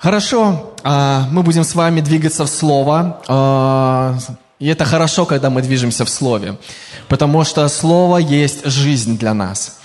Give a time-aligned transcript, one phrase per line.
[0.00, 3.20] Хорошо, а, мы будем с вами двигаться в Слово.
[3.28, 4.16] А,
[4.58, 6.56] и это хорошо, когда мы движемся в Слове,
[7.06, 9.76] потому что Слово есть жизнь для нас–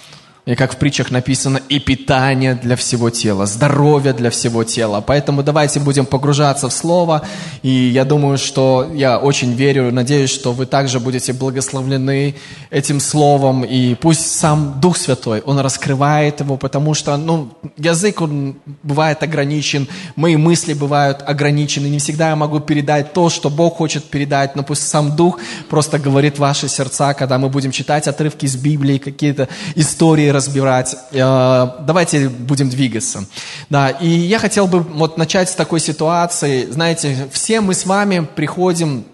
[0.45, 5.01] и как в притчах написано, и питание для всего тела, здоровье для всего тела.
[5.01, 7.23] Поэтому давайте будем погружаться в Слово.
[7.63, 12.35] И я думаю, что я очень верю, надеюсь, что вы также будете благословлены
[12.69, 13.63] этим Словом.
[13.63, 19.87] И пусть сам Дух Святой, Он раскрывает его, потому что ну, язык, он бывает ограничен,
[20.15, 21.87] мои мысли бывают ограничены.
[21.87, 25.39] Не всегда я могу передать то, что Бог хочет передать, но пусть сам Дух
[25.69, 30.95] просто говорит ваши сердца, когда мы будем читать отрывки из Библии, какие-то истории, разбирать.
[31.11, 33.25] Э, давайте будем двигаться.
[33.69, 36.65] Да, и я хотел бы вот начать с такой ситуации.
[36.69, 39.05] Знаете, все мы с вами приходим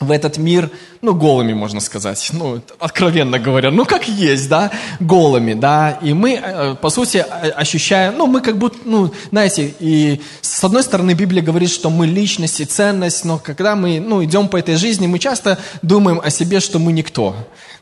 [0.00, 0.70] в этот мир,
[1.02, 6.40] ну, голыми, можно сказать, ну, откровенно говоря, ну, как есть, да, голыми, да, и мы,
[6.42, 11.42] э, по сути, ощущаем, ну, мы как будто, ну, знаете, и с одной стороны Библия
[11.42, 15.18] говорит, что мы личность и ценность, но когда мы, ну, идем по этой жизни, мы
[15.18, 17.36] часто думаем о себе, что мы никто,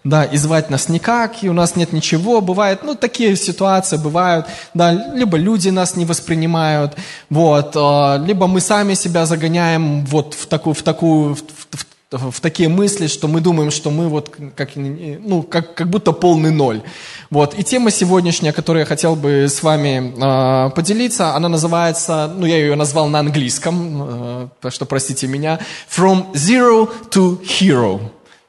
[0.04, 4.46] да, и звать нас никак, и у нас нет ничего, бывает, ну, такие ситуации бывают,
[4.74, 6.96] да, либо люди нас не воспринимают,
[7.30, 11.86] вот, а, либо мы сами себя загоняем вот в такую, в такую, в, в,
[12.30, 16.50] в такие мысли, что мы думаем, что мы вот как, ну, как, как будто полный
[16.50, 16.82] ноль.
[17.30, 17.58] Вот.
[17.58, 22.58] И тема сегодняшняя, которую я хотел бы с вами э, поделиться, она называется, ну я
[22.58, 28.00] ее назвал на английском, э, так что простите меня, From Zero to Hero.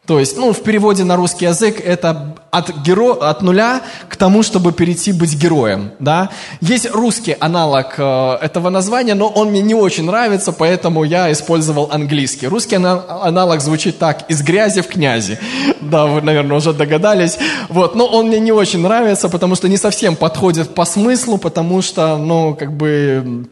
[0.05, 3.13] То есть, ну, в переводе на русский язык это от, геро...
[3.13, 6.29] от нуля к тому, чтобы перейти быть героем, да.
[6.59, 11.87] Есть русский аналог э, этого названия, но он мне не очень нравится, поэтому я использовал
[11.89, 12.47] английский.
[12.47, 15.39] Русский аналог звучит так, из грязи в князи.
[15.81, 17.37] Да, вы, наверное, уже догадались.
[17.69, 21.81] Вот, но он мне не очень нравится, потому что не совсем подходит по смыслу, потому
[21.81, 23.45] что, ну, как бы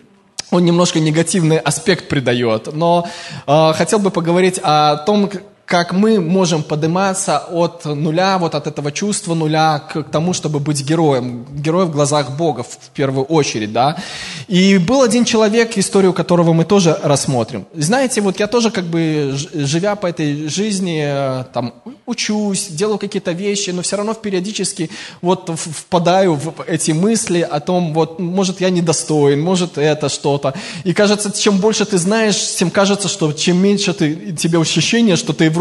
[0.50, 2.74] он немножко негативный аспект придает.
[2.74, 3.08] Но
[3.48, 5.30] э, хотел бы поговорить о том,
[5.72, 10.84] как мы можем подниматься от нуля, вот от этого чувства нуля к, тому, чтобы быть
[10.84, 11.46] героем.
[11.50, 13.96] Героем в глазах Бога в первую очередь, да.
[14.50, 17.66] И был один человек, историю которого мы тоже рассмотрим.
[17.74, 21.74] Знаете, вот я тоже как бы, живя по этой жизни, э, там,
[22.06, 24.90] учусь, делаю какие-то вещи, но все равно периодически
[25.22, 30.54] вот впадаю в эти мысли о том, вот, может, я недостоин, может, это что-то.
[30.84, 35.32] И кажется, чем больше ты знаешь, тем кажется, что чем меньше ты, тебе ощущение, что
[35.32, 35.61] ты вроде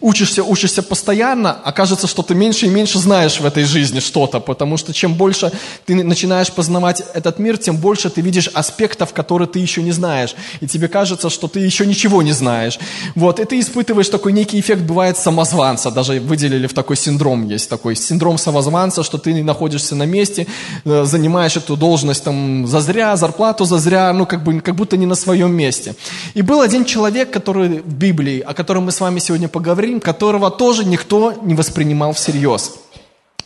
[0.00, 4.40] учишься, учишься постоянно, а кажется, что ты меньше и меньше знаешь в этой жизни что-то,
[4.40, 5.52] потому что чем больше
[5.84, 10.34] ты начинаешь познавать этот мир, тем больше ты видишь аспектов, которые ты еще не знаешь,
[10.60, 12.78] и тебе кажется, что ты еще ничего не знаешь.
[13.14, 17.68] Вот, и ты испытываешь такой некий эффект, бывает, самозванца, даже выделили в такой синдром, есть
[17.68, 20.46] такой синдром самозванца, что ты находишься на месте,
[20.84, 25.14] э, занимаешь эту должность там зазря, зарплату зазря, ну, как, бы, как будто не на
[25.14, 25.94] своем месте.
[26.34, 30.00] И был один человек, который в Библии, о котором мы с вами сегодня сегодня поговорим,
[30.00, 32.76] которого тоже никто не воспринимал всерьез.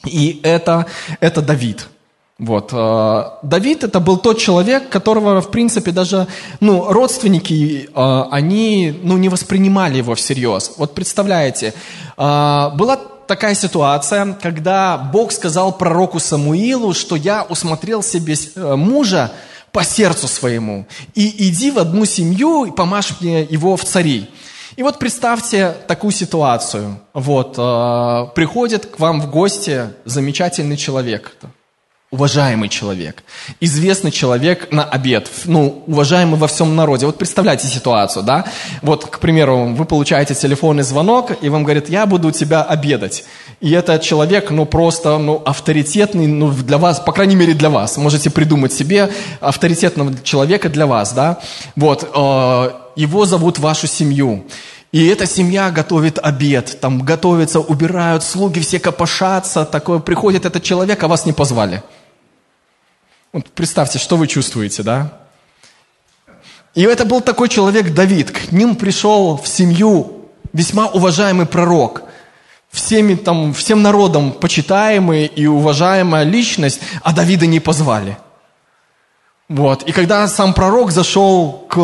[0.07, 0.87] И это,
[1.19, 1.89] это Давид.
[2.39, 2.71] Вот.
[2.73, 6.29] Э, Давид это был тот человек, которого, в принципе, даже
[6.61, 10.73] ну, родственники, э, они ну, не воспринимали его всерьез.
[10.77, 11.75] Вот представляете,
[12.17, 12.97] э, была
[13.27, 18.37] такая ситуация, когда Бог сказал пророку Самуилу, что я усмотрел себе
[18.77, 19.33] мужа
[19.73, 20.87] по сердцу своему,
[21.17, 24.29] и иди в одну семью и помажь мне его в цари.
[24.77, 27.01] И вот представьте такую ситуацию.
[27.13, 31.37] Вот, э, приходит к вам в гости замечательный человек,
[32.11, 33.23] уважаемый человек,
[33.61, 37.07] известный человек на обед, ну, уважаемый во всем народе.
[37.07, 38.45] Вот представляете ситуацию, да?
[38.83, 43.25] Вот, к примеру, вы получаете телефонный звонок, и вам говорят, я буду у тебя обедать.
[43.61, 47.99] И этот человек, ну, просто, ну, авторитетный, ну, для вас, по крайней мере, для вас.
[47.99, 49.11] Можете придумать себе
[49.41, 51.41] авторитетного человека для вас, да?
[51.77, 54.47] Вот, э, его зовут вашу семью.
[54.93, 61.03] И эта семья готовит обед, там готовится, убирают, слуги все копошатся, такое, приходит этот человек,
[61.03, 61.83] а вас не позвали.
[63.33, 65.13] Вот представьте, что вы чувствуете, да?
[66.75, 68.31] И это был такой человек Давид.
[68.31, 72.03] К ним пришел в семью весьма уважаемый пророк.
[72.71, 78.17] Всеми, там, всем народом почитаемый и уважаемая личность, а Давида не позвали.
[79.49, 79.83] Вот.
[79.83, 81.77] И когда сам пророк зашел к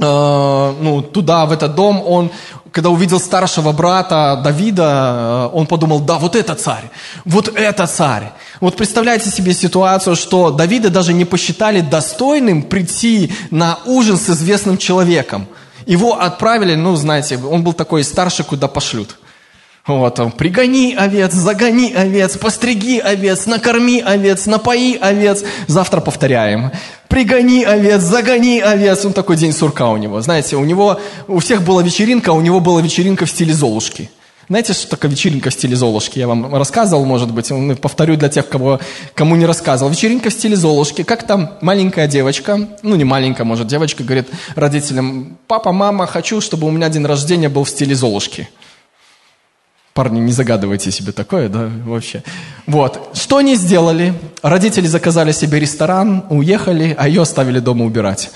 [0.00, 2.30] Э, ну, туда, в этот дом, он,
[2.72, 6.90] когда увидел старшего брата Давида, э, он подумал, да, вот это царь,
[7.26, 8.32] вот это царь.
[8.60, 14.78] Вот представляете себе ситуацию, что Давида даже не посчитали достойным прийти на ужин с известным
[14.78, 15.46] человеком.
[15.84, 19.18] Его отправили, ну, знаете, он был такой старший, куда пошлют.
[19.98, 25.42] Вот, он, пригони овец, загони овец, постриги овец, накорми овец, напои овец.
[25.66, 26.70] Завтра повторяем.
[27.08, 29.04] Пригони овец, загони овец.
[29.04, 30.20] Он такой день сурка у него.
[30.20, 34.10] Знаете, у него, у всех была вечеринка, а у него была вечеринка в стиле Золушки.
[34.48, 36.20] Знаете, что такое вечеринка в стиле Золушки?
[36.20, 37.50] Я вам рассказывал, может быть,
[37.80, 38.78] повторю для тех, кого,
[39.14, 39.90] кому не рассказывал.
[39.90, 41.02] Вечеринка в стиле Золушки.
[41.02, 46.68] Как там маленькая девочка, ну не маленькая, может, девочка, говорит родителям, папа, мама, хочу, чтобы
[46.68, 48.48] у меня день рождения был в стиле Золушки.
[49.92, 52.22] Парни, не загадывайте себе такое, да, вообще.
[52.66, 53.10] Вот.
[53.14, 54.14] Что они сделали?
[54.42, 58.30] Родители заказали себе ресторан, уехали, а ее оставили дома убирать.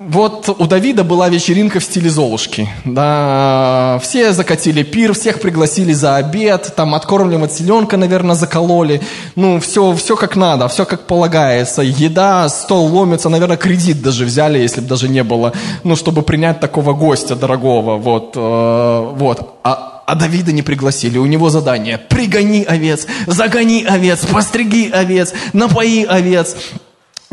[0.00, 2.68] Вот у Давида была вечеринка в стиле Золушки.
[2.84, 9.00] Да, все закатили пир, всех пригласили за обед, там откормленного теленка, наверное, закололи.
[9.36, 11.82] Ну, все, все как надо, все как полагается.
[11.82, 15.52] Еда, стол ломится, наверное, кредит даже взяли, если бы даже не было,
[15.84, 17.96] ну, чтобы принять такого гостя дорогого.
[17.96, 19.60] Вот, э, вот.
[19.62, 21.18] А, а Давида не пригласили.
[21.18, 26.56] У него задание– пригони овец, загони овец, постриги овец, напои овец.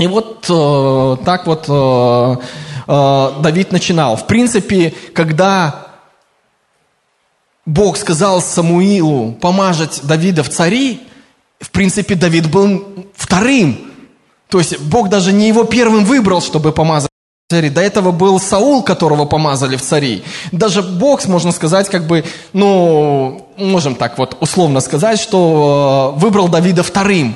[0.01, 2.36] И вот э, так вот э,
[2.88, 4.15] э, Давид начинал.
[4.15, 5.89] В принципе, когда
[7.68, 11.01] Бог сказал Самуилу помажать Давида в цари,
[11.59, 12.83] в принципе, Давид был
[13.15, 13.92] вторым.
[14.50, 17.12] То есть Бог даже не его первым выбрал, чтобы помазать
[17.51, 17.69] цари.
[17.69, 20.24] До этого был Саул, которого помазали в цари.
[20.51, 26.81] Даже Бог, можно сказать, как бы, ну, можем так вот условно сказать, что выбрал Давида
[26.81, 27.36] вторым.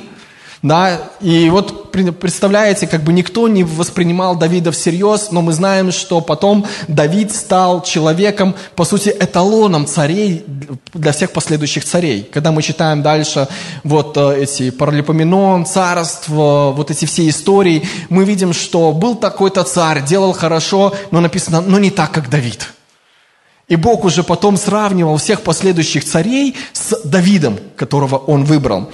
[0.62, 6.20] Да, и вот представляете, как бы никто не воспринимал Давида всерьез, но мы знаем, что
[6.20, 10.44] потом Давид стал человеком, по сути, эталоном царей
[10.94, 12.22] для всех последующих царей.
[12.32, 13.48] Когда мы читаем дальше
[13.84, 20.02] вот э, эти Паралипоменон, царство, вот эти все истории, мы видим, что был такой-то царь,
[20.04, 22.72] делал хорошо, но написано, но не так, как Давид.
[23.68, 28.90] И Бог уже потом сравнивал всех последующих царей с Давидом, которого он выбрал.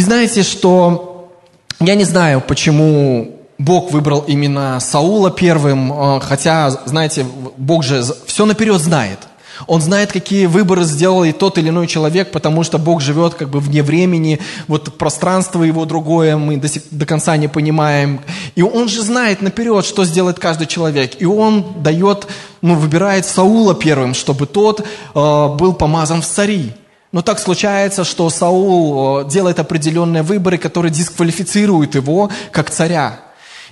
[0.00, 1.28] И знаете, что
[1.78, 7.26] я не знаю, почему Бог выбрал именно Саула первым, э, хотя, знаете,
[7.58, 9.18] Бог же все наперед знает.
[9.66, 13.50] Он знает, какие выборы сделал и тот или иной человек, потому что Бог живет как
[13.50, 18.22] бы вне времени, вот пространство его другое мы до, сих, до конца не понимаем.
[18.54, 21.16] И он же знает наперед, что сделает каждый человек.
[21.18, 22.26] И он дает,
[22.62, 24.84] ну, выбирает Саула первым, чтобы тот э,
[25.58, 26.72] был помазан в цари.
[27.12, 33.20] Но так случается, что Саул делает определенные выборы, которые дисквалифицируют его как царя.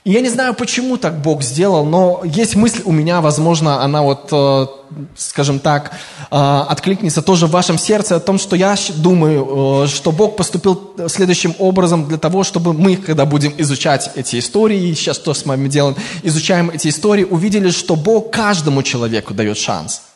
[0.04, 4.02] И я не знаю, почему так Бог сделал, но есть мысль у меня, возможно, она
[4.02, 4.66] вот, э,
[5.16, 5.92] скажем так,
[6.30, 6.36] э,
[6.68, 11.54] откликнется тоже в вашем сердце о том, что я думаю, э, что Бог поступил следующим
[11.58, 15.96] образом для того, чтобы мы, когда будем изучать эти истории, сейчас что с вами делаем,
[16.22, 20.02] изучаем эти истории, увидели, что Бог каждому человеку дает шанс–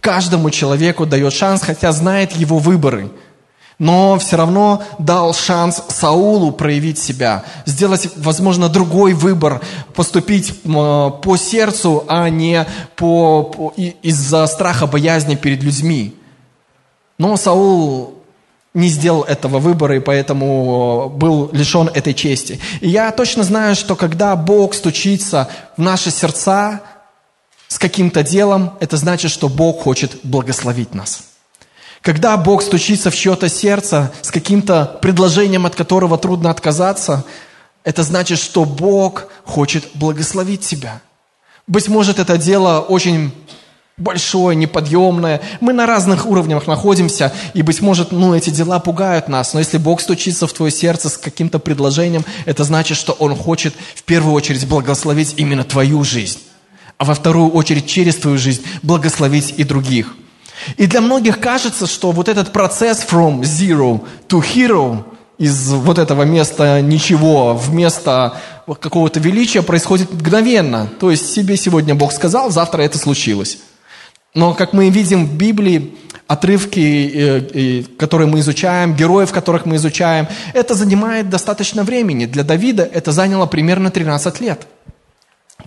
[0.00, 3.10] Каждому человеку дает шанс, хотя знает его выборы.
[3.78, 9.60] Но все равно дал шанс Саулу проявить себя, сделать, возможно, другой выбор,
[9.94, 16.16] поступить по сердцу, а не по, по, из-за страха, боязни перед людьми.
[17.18, 18.14] Но Саул
[18.74, 22.60] не сделал этого выбора, и поэтому был лишен этой чести.
[22.80, 26.80] И я точно знаю, что когда Бог стучится в наши сердца,
[27.68, 31.24] с каким-то делом, это значит, что Бог хочет благословить нас.
[32.00, 37.24] Когда Бог стучится в чье-то сердце с каким-то предложением, от которого трудно отказаться,
[37.84, 41.02] это значит, что Бог хочет благословить тебя.
[41.66, 43.32] Быть может, это дело очень
[43.98, 45.42] большое, неподъемное.
[45.60, 49.52] Мы на разных уровнях находимся, и, быть может, ну, эти дела пугают нас.
[49.52, 53.74] Но если Бог стучится в твое сердце с каким-то предложением, это значит, что Он хочет
[53.94, 56.38] в первую очередь благословить именно твою жизнь
[56.98, 60.14] а во вторую очередь через твою жизнь благословить и других.
[60.76, 65.04] И для многих кажется, что вот этот процесс from zero to hero,
[65.38, 68.34] из вот этого места ничего в место
[68.66, 70.88] какого-то величия происходит мгновенно.
[70.98, 73.58] То есть себе сегодня Бог сказал, завтра это случилось.
[74.34, 75.94] Но как мы видим в Библии,
[76.26, 82.26] отрывки, э, э, которые мы изучаем, героев, которых мы изучаем, это занимает достаточно времени.
[82.26, 84.66] Для Давида это заняло примерно 13 лет.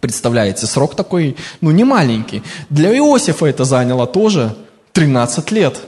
[0.02, 2.42] Представляете, срок такой, ну, не маленький.
[2.70, 4.56] Для Иосифа это заняло тоже
[4.94, 5.80] 13 лет.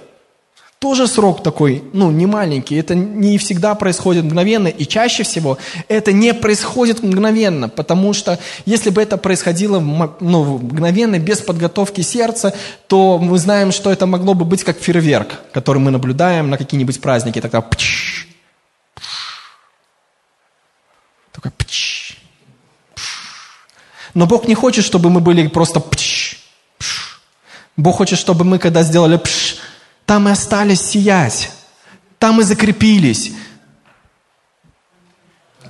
[0.78, 2.76] Тоже срок такой, ну, не маленький.
[2.76, 8.92] Это не всегда происходит мгновенно, и чаще всего это не происходит мгновенно, потому что если
[8.92, 12.54] бы это происходило ну, мгновенно, без подготовки сердца,
[12.88, 17.02] то мы знаем, что это могло бы быть как фейерверк, который мы наблюдаем на какие-нибудь
[17.02, 17.40] праздники.
[17.42, 18.28] Тогда пч,
[18.96, 19.40] пш,
[21.32, 22.18] такой пч,
[24.14, 26.38] но Бог не хочет, чтобы мы были просто пш,
[26.78, 27.22] пш.
[27.78, 29.58] Бог хочет, чтобы мы, когда сделали пш,
[30.06, 31.52] там и остались сиять.
[32.20, 33.32] Там и закрепились.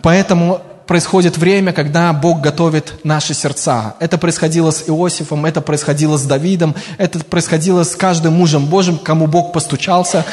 [0.01, 3.95] Поэтому происходит время, когда Бог готовит наши сердца.
[3.99, 9.27] Это происходило с Иосифом, это происходило с Давидом, это происходило с каждым мужем Божьим, кому
[9.27, 10.25] Бог постучался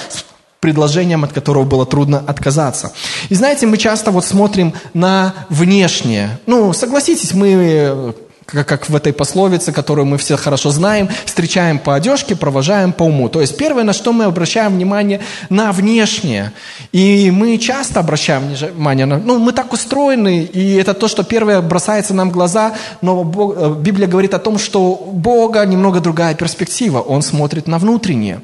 [0.61, 2.93] предложением, от которого было трудно отказаться.
[3.31, 6.39] И знаете, мы часто вот смотрим на внешнее.
[6.47, 8.15] Ну, согласитесь, мы
[8.51, 13.05] как, как в этой пословице, которую мы все хорошо знаем, встречаем по одежке, провожаем по
[13.05, 13.29] уму.
[13.29, 16.53] То есть первое, на что мы обращаем внимание, на внешнее.
[16.93, 19.19] И мы часто обращаем внимание на...
[19.19, 23.55] Ну, мы так устроены, и это то, что первое бросается нам в глаза, но Бог,
[23.57, 27.01] э, Библия говорит о том, что у Бога немного другая перспектива.
[27.01, 28.41] Он смотрит на внутреннее.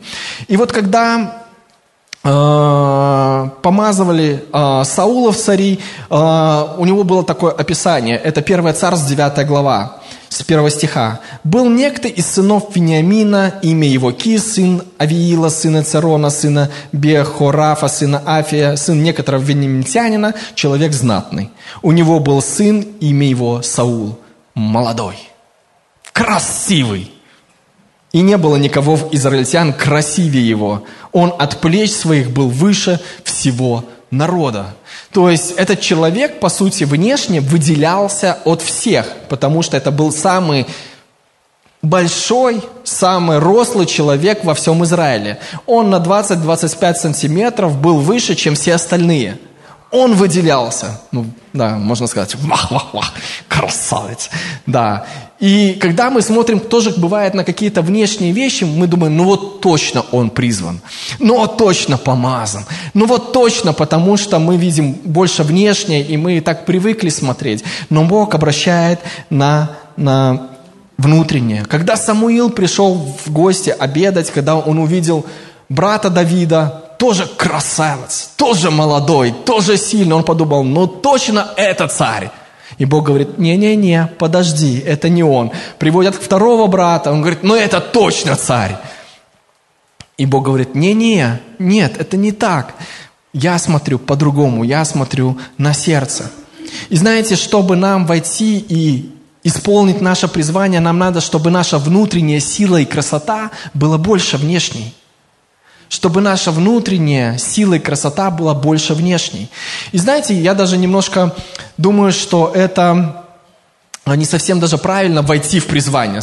[0.49, 1.46] И вот когда э,
[3.63, 5.81] помазывали э, Саула в цари,
[6.11, 8.17] у него было такое описание.
[8.17, 11.21] Это 1 Царств, 9 глава с первого стиха.
[11.45, 18.23] «Был некто из сынов Вениамина, имя его Ки, сын Авиила, сына Царона, сына Бехорафа, сына
[18.27, 21.51] Афия, сын некоторого вениаминтянина, человек знатный.
[21.83, 24.19] У него был сын, имя его Саул,
[24.55, 25.17] молодой,
[26.13, 27.16] красивый.
[28.17, 30.85] И не было никого в израильтян красивее его.
[31.13, 34.75] Он от плеч своих был выше всего народа.
[35.13, 40.67] То есть этот человек, по сути, внешне выделялся от всех, потому что это был самый
[41.83, 45.39] большой, самый рослый человек во всем Израиле.
[45.67, 49.37] Он на 20-25 сантиметров был выше, чем все остальные–
[49.91, 51.01] он выделялся.
[51.13, 53.13] Ну, да, можно сказать, вах-вах-вах,
[53.49, 54.31] красавец.
[54.67, 55.07] Да.
[55.39, 60.03] И когда мы смотрим, тоже бывает на какие-то внешние вещи, мы думаем, ну вот точно
[60.13, 60.81] он призван,
[61.19, 62.65] ну вот точно помазан,
[62.95, 67.65] ну вот точно, потому что мы видим больше внешнее, и мы так привыкли смотреть.
[67.91, 70.49] Но Бог обращает на, на
[70.97, 71.67] внутреннее.
[71.67, 75.27] Когда Самуил пришел в гости обедать, когда он увидел
[75.69, 80.17] брата Давида, тоже красавец, тоже молодой, тоже сильный.
[80.17, 82.31] Он подумал, ну точно это царь.
[82.79, 85.53] И Бог говорит, не-не-не, подожди, это не он.
[85.79, 88.77] Приводят второго брата, он говорит, ну это точно царь.
[90.19, 92.75] И Бог говорит, не-не, нет, это не так.
[93.33, 96.31] Я смотрю по-другому, я смотрю на сердце.
[96.89, 99.13] И знаете, чтобы нам войти и
[99.45, 104.95] исполнить наше призвание, нам надо, чтобы наша внутренняя сила и красота была больше внешней
[105.89, 109.49] чтобы наша внутренняя сила и красота была больше внешней.
[109.93, 111.35] И знаете, я даже немножко
[111.77, 113.25] думаю, что это
[114.07, 116.23] не совсем даже правильно войти в призвание.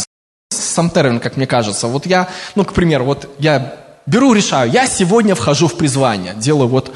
[0.49, 1.87] Сам термин, как мне кажется.
[1.87, 6.67] Вот я, ну, к примеру, вот я беру, решаю, я сегодня вхожу в призвание, делаю
[6.67, 6.93] вот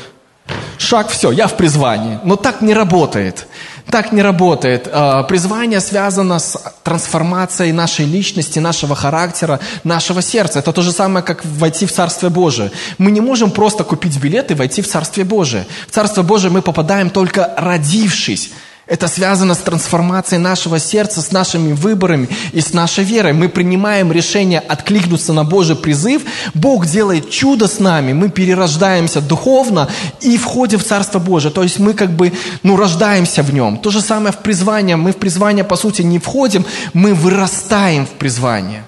[0.78, 2.20] шаг, все, я в призвании.
[2.24, 3.48] Но так не работает.
[3.90, 4.90] Так не работает.
[4.92, 10.60] А, призвание связано с трансформацией нашей личности, нашего характера, нашего сердца.
[10.60, 12.72] Это то же самое, как войти в Царствие Божие.
[12.98, 15.66] Мы не можем просто купить билет и войти в Царствие Божие.
[15.88, 18.52] В Царство Божие мы попадаем только родившись.
[18.88, 23.34] Это связано с трансформацией нашего сердца, с нашими выборами и с нашей верой.
[23.34, 26.22] Мы принимаем решение откликнуться на Божий призыв.
[26.54, 28.14] Бог делает чудо с нами.
[28.14, 29.90] Мы перерождаемся духовно
[30.22, 31.52] и входим в Царство Божие.
[31.52, 32.32] То есть мы как бы,
[32.64, 33.78] ну, рождаемся в нем.
[33.78, 34.96] То же самое в призвание.
[34.96, 38.84] Мы в призвание, по сути, не входим, мы вырастаем в призвание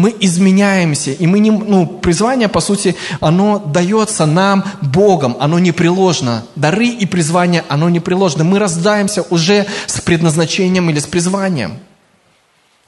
[0.00, 6.44] мы изменяемся, и мы не, ну, призвание, по сути, оно дается нам Богом, оно непреложно.
[6.56, 8.42] Дары и призвание, оно непреложно.
[8.42, 11.78] Мы рождаемся уже с предназначением или с призванием.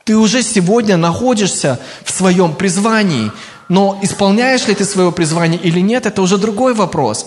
[0.05, 3.31] Ты уже сегодня находишься в своем призвании,
[3.69, 7.27] но исполняешь ли ты свое призвание или нет, это уже другой вопрос.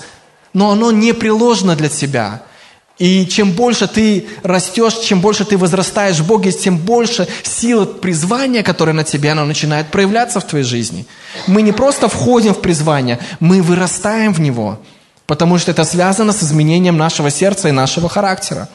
[0.53, 2.41] Но оно непреложно для тебя–
[2.97, 8.63] и чем больше ты растешь, чем больше ты возрастаешь в Боге, тем больше сила призвания,
[8.63, 11.05] которая на тебе, она начинает проявляться в твоей жизни.
[11.47, 14.79] Мы не просто входим в призвание, мы вырастаем в него,
[15.25, 18.69] потому что это связано с изменением нашего сердца и нашего характера.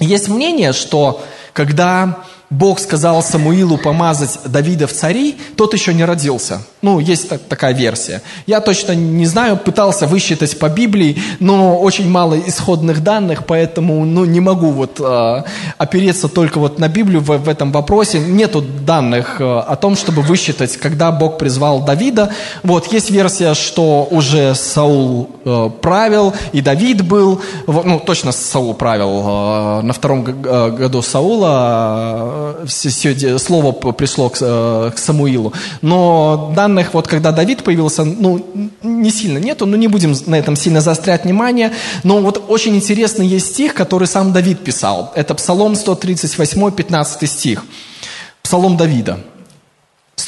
[0.00, 1.24] Есть мнение, что
[1.54, 6.62] когда Бог сказал Самуилу помазать Давида в цари, тот еще не родился.
[6.80, 8.22] Ну, есть так, такая версия.
[8.46, 14.24] Я точно не знаю, пытался высчитать по Библии, но очень мало исходных данных, поэтому ну,
[14.24, 15.42] не могу вот э,
[15.76, 18.20] опереться только вот на Библию в, в этом вопросе.
[18.20, 22.30] Нету данных э, о том, чтобы высчитать, когда Бог призвал Давида.
[22.62, 29.22] Вот, есть версия, что уже Саул э, правил, и Давид был, ну, точно Саул правил
[29.26, 32.37] э, на втором году Саула,
[33.38, 35.52] слово пришло э, к Самуилу.
[35.82, 38.44] Но данных, вот когда Давид появился, ну,
[38.82, 41.72] не сильно нету, но не будем на этом сильно заострять внимание.
[42.04, 45.12] Но вот очень интересный есть стих, который сам Давид писал.
[45.14, 47.64] Это Псалом 138, 15 стих.
[48.42, 49.18] Псалом Давида.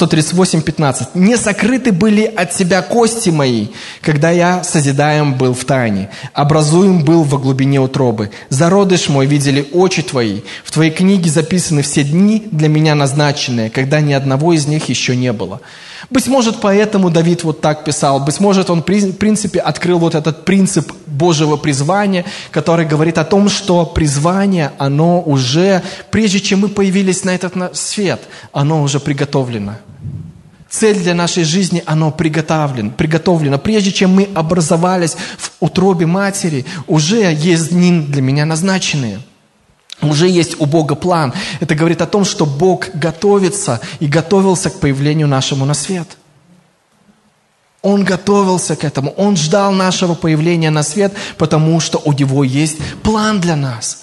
[0.00, 1.08] 138.15.
[1.14, 3.68] «Не сокрыты были от тебя кости мои,
[4.00, 8.30] когда я созидаем был в тайне, образуем был во глубине утробы.
[8.48, 14.00] Зародыш мой видели очи твои, в твоей книге записаны все дни для меня назначенные, когда
[14.00, 15.60] ни одного из них еще не было».
[16.08, 18.20] Быть может, поэтому Давид вот так писал.
[18.20, 23.48] Быть может, он, в принципе, открыл вот этот принцип Божьего призвания, который говорит о том,
[23.48, 28.20] что призвание, оно уже, прежде чем мы появились на этот свет,
[28.52, 29.74] оно уже приготовлено.
[30.70, 33.58] Цель для нашей жизни, оно приготовлено, приготовлено.
[33.58, 39.20] Прежде чем мы образовались в утробе матери, уже есть дни для меня назначенные–
[40.02, 41.32] уже есть у Бога план.
[41.60, 46.08] Это говорит о том, что Бог готовится и готовился к появлению нашему на свет.
[47.82, 49.10] Он готовился к этому.
[49.12, 54.02] Он ждал нашего появления на свет, потому что у Него есть план для нас.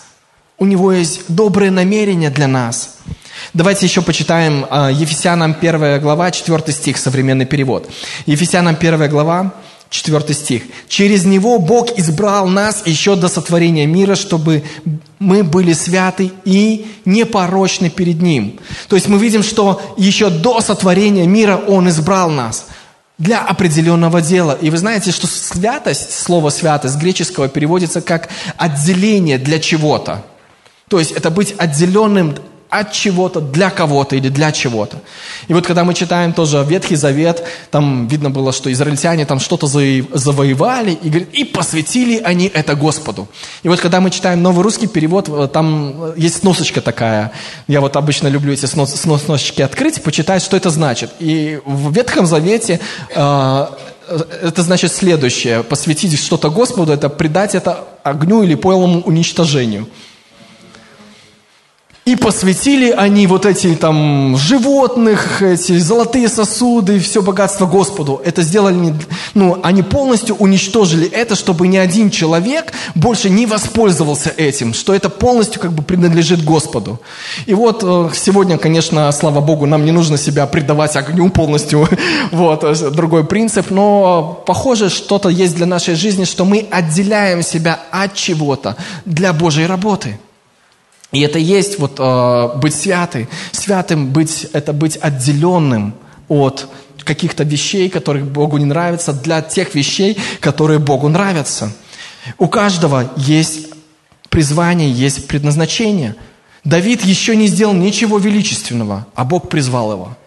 [0.59, 2.97] У Него есть добрые намерения для нас.
[3.53, 7.89] Давайте еще почитаем а, Ефесянам 1 глава, 4 стих, современный перевод.
[8.25, 9.53] Ефесянам 1 глава,
[9.89, 10.63] Четвертый стих.
[10.89, 14.63] «Через Него Бог избрал нас еще до сотворения мира, чтобы
[15.17, 18.59] мы были святы и непорочны перед Ним».
[18.89, 22.67] То есть мы видим, что еще до сотворения мира Он избрал нас
[23.17, 24.57] для определенного дела.
[24.59, 28.27] И вы знаете, что святость, слово святость греческого переводится как
[28.57, 30.25] отделение для чего-то.
[30.89, 32.35] То есть это быть отделенным
[32.69, 34.97] от чего-то, для кого-то или для чего-то.
[35.47, 39.67] И вот когда мы читаем тоже Ветхий Завет, там видно было, что израильтяне там что-то
[39.67, 43.27] завоевали и, говорит, и посвятили они это Господу.
[43.63, 47.31] И вот когда мы читаем новый русский перевод, э, там есть сносочка такая.
[47.67, 51.11] Я вот обычно люблю эти снос, сносочки открыть, почитать, что это значит.
[51.19, 52.79] И в Ветхом Завете
[53.15, 53.67] э,
[54.41, 55.63] это значит следующее.
[55.63, 59.87] Посвятить что-то Господу, это предать это огню или полному уничтожению.
[62.07, 68.21] И посвятили они вот эти там животных, эти золотые сосуды, все богатство Господу.
[68.23, 68.93] Это сделали,
[69.33, 75.09] ну, они полностью уничтожили это, чтобы ни один человек больше не воспользовался этим, что это
[75.09, 77.01] полностью как бы принадлежит Господу.
[77.45, 81.89] И вот э, сегодня, конечно, слава Богу, нам не нужно себя предавать огню полностью,
[82.31, 87.81] вот, э, другой принцип, но похоже, что-то есть для нашей жизни, что мы отделяем себя
[87.91, 90.17] от чего-то для Божьей работы.
[91.11, 93.27] И это есть вот э, быть святым.
[93.51, 95.93] Святым быть, это быть отделенным
[96.27, 96.67] от
[97.03, 101.71] каких-то вещей, которые Богу не нравятся, для тех вещей, которые Богу нравятся.
[102.37, 103.67] У каждого есть
[104.29, 106.15] призвание, есть предназначение.
[106.65, 110.17] Давид еще не сделал ничего величественного, а Бог призвал его.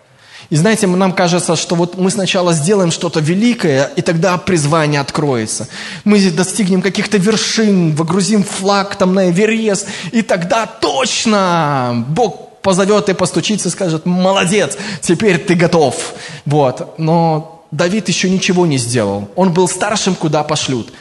[0.50, 5.68] И знаете, нам кажется, что вот мы сначала сделаем что-то великое, и тогда призвание откроется.
[6.02, 13.14] Мы достигнем каких-то вершин, выгрузим флаг там на Эверест, и тогда точно Бог позовет и
[13.14, 16.14] постучится и скажет, молодец, теперь ты готов.
[16.44, 16.98] Вот.
[16.98, 19.30] Но Давид еще ничего не сделал.
[19.36, 20.92] Он был старшим, куда пошлют.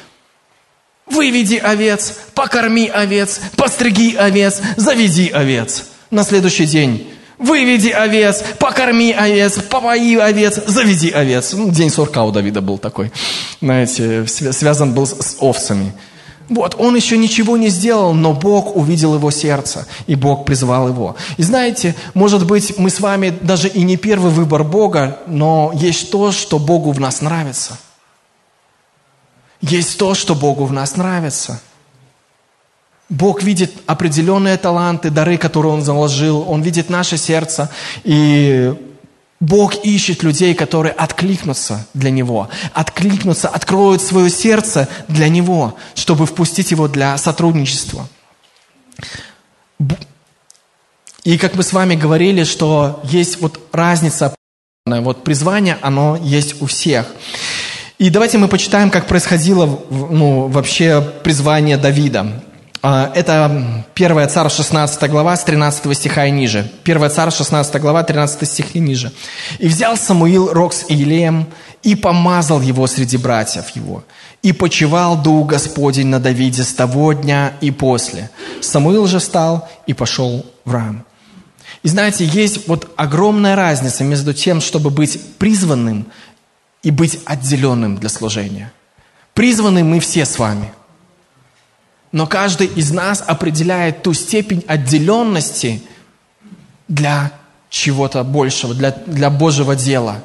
[1.07, 5.85] Выведи овец, покорми овец, постриги овец, заведи овец.
[6.11, 11.53] На следующий день Выведи овец, покорми овец, попои овец, заведи овец.
[11.53, 13.13] Ну, день сурка у Давида был такой,
[13.61, 15.93] знаете, связан был с овцами.
[16.49, 21.15] Вот, он еще ничего не сделал, но Бог увидел его сердце, и Бог призвал его.
[21.37, 26.11] И знаете, может быть, мы с вами даже и не первый выбор Бога, но есть
[26.11, 27.77] то, что Богу в нас нравится.
[29.61, 31.61] Есть то, что Богу в нас нравится–
[33.09, 36.45] Бог видит определенные таланты, дары, которые Он заложил.
[36.47, 37.71] Он видит наше сердце.
[38.03, 38.73] И
[39.39, 46.71] Бог ищет людей, которые откликнутся для Него, откликнутся, откроют свое сердце для Него, чтобы впустить
[46.71, 48.07] Его для сотрудничества.
[51.23, 54.35] И как мы с вами говорили, что есть вот разница,
[54.85, 57.07] вот призвание, оно есть у всех.
[57.97, 62.43] И давайте мы почитаем, как происходило ну, вообще призвание Давида.
[62.81, 66.71] А, это 1 Царь 16 глава с 13 стиха и ниже.
[66.85, 69.11] 1 Царь 16 глава 13 стих и ниже.
[69.59, 71.47] «И взял Самуил рог с Иелеем
[71.83, 74.03] и помазал его среди братьев его.
[74.43, 78.29] И почевал Дух Господень на Давиде с того дня и после.
[78.61, 81.03] Самуил же встал и пошел в Рам».
[81.83, 86.05] И знаете, есть вот огромная разница между тем, чтобы быть призванным
[86.83, 88.71] и быть отделенным для служения.
[89.33, 90.71] Призваны мы все с вами–
[92.11, 95.83] но каждый из нас определяет ту степень отделенности
[96.87, 97.31] для
[97.69, 100.23] чего-то большего, для, для Божьего дела.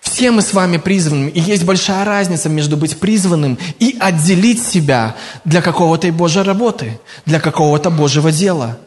[0.00, 5.14] Все мы с вами призваны, и есть большая разница между быть призванным и отделить себя
[5.44, 8.78] для какого-то Божьей работы, для какого-то Божьего дела.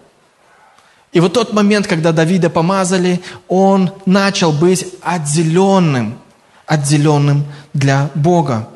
[1.13, 6.17] И вот тот момент, когда Давида помазали, он начал быть отделенным,
[6.65, 8.67] отделенным для Бога.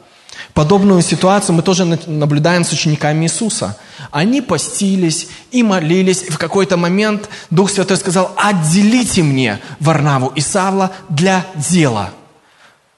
[0.54, 3.78] Подобную ситуацию мы тоже наблюдаем с учениками Иисуса.
[4.12, 10.42] Они постились и молились, и в какой-то момент Дух Святой сказал, отделите мне Варнаву и
[10.42, 12.12] Савла для дела–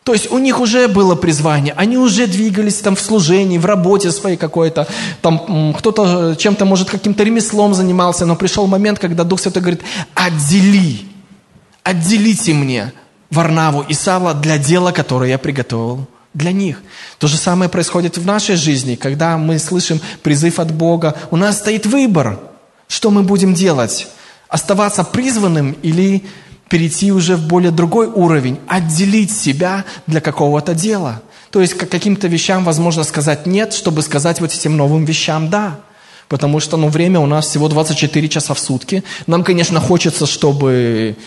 [0.09, 4.09] то есть у них уже было призвание, они уже двигались там в служении, в работе
[4.09, 4.87] своей какой-то,
[5.21, 9.83] там кто-то чем-то, может, каким-то ремеслом занимался, но пришел момент, когда Дух Святой говорит,
[10.15, 11.01] отдели,
[11.83, 12.91] отделите мне
[13.29, 16.81] Варнаву и Савла для дела, которое я приготовил для них.
[17.17, 21.57] То же самое происходит в нашей жизни, когда мы слышим призыв от Бога, у нас
[21.57, 22.39] стоит выбор,
[22.87, 24.07] что мы будем делать,
[24.47, 26.23] оставаться призванным или
[26.69, 31.21] перейти уже в более другой уровень, отделить себя для какого-то дела.
[31.51, 35.79] То есть к каким-то вещам возможно сказать «нет», чтобы сказать вот этим новым вещам «да».
[36.27, 39.03] Потому что ну, время у нас всего 24 часа в сутки.
[39.25, 41.17] Нам, конечно, хочется, чтобы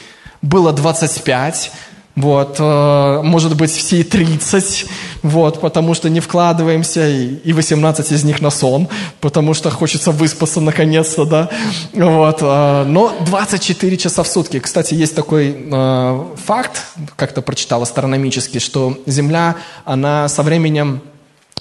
[0.42, 1.72] было 25,
[2.14, 4.86] вот, э, может быть, все 30,
[5.22, 8.88] вот, потому что не вкладываемся, и 18 из них на сон,
[9.20, 11.48] потому что хочется выспаться наконец-то, да,
[11.94, 14.58] вот, э, но 24 часа в сутки.
[14.58, 16.82] Кстати, есть такой э, факт,
[17.16, 21.00] как-то прочитал астрономический, что Земля, она со временем,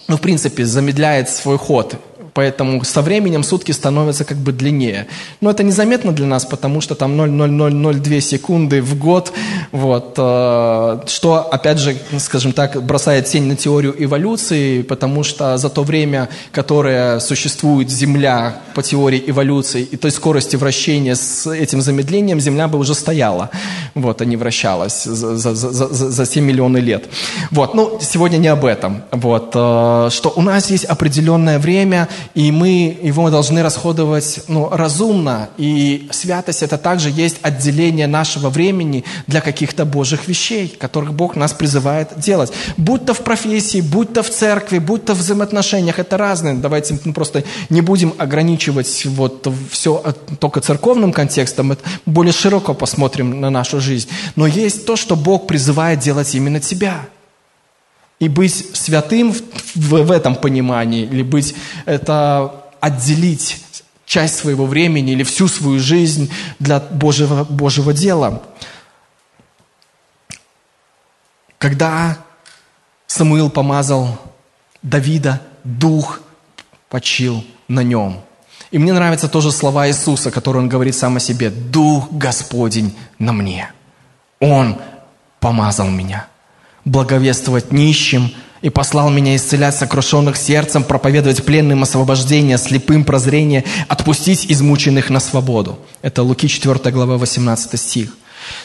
[0.08, 1.96] ну, в принципе, замедляет свой ход,
[2.34, 5.08] поэтому со временем сутки становятся как бы длиннее.
[5.42, 9.34] Но это незаметно для нас, потому что там 0,0002 секунды в год,
[9.72, 15.70] вот, э, что, опять же, скажем так, бросает тень на теорию эволюции, потому что за
[15.70, 22.40] то время, которое существует Земля по теории эволюции и той скорости вращения с этим замедлением,
[22.40, 23.50] Земля бы уже стояла,
[23.96, 27.06] вот, а не вращалась за, за, за, за 7 миллионы лет.
[27.52, 32.52] Вот, ну, сегодня не об этом, вот, э, что у нас есть определенное время, и
[32.52, 35.50] мы его должны расходовать ну, разумно.
[35.58, 41.54] И святость– это также есть отделение нашего времени для каких-то Божьих вещей, которых Бог нас
[41.54, 42.52] призывает делать.
[42.78, 46.56] Будь то в профессии, будь то в церкви, будь то в взаимоотношениях, это разное.
[46.56, 50.04] Давайте мы просто не будем ограничивать вот все
[50.40, 54.10] только церковным контекстом, это более широко посмотрим на нашу жизнь.
[54.36, 57.08] Но есть то, что Бог призывает делать именно тебя–
[58.22, 59.42] и быть святым в,
[59.76, 61.56] в, этом понимании, или быть,
[61.86, 63.64] это отделить
[64.06, 68.44] часть своего времени или всю свою жизнь для Божьего, Божьего дела.
[71.58, 72.20] Когда
[73.08, 74.22] Самуил помазал
[74.84, 76.20] Давида, Дух
[76.90, 78.22] почил на нем.
[78.70, 81.50] И мне нравятся тоже слова Иисуса, которые он говорит сам о себе.
[81.50, 83.72] «Дух Господень на мне.
[84.40, 84.78] Он
[85.40, 86.31] помазал меня»
[86.86, 95.10] благовествовать нищим, и послал меня исцелять сокрушенных сердцем, проповедовать пленным освобождение, слепым прозрение, отпустить измученных
[95.10, 95.80] на свободу.
[96.02, 98.16] Это Луки 4 глава 18 стих.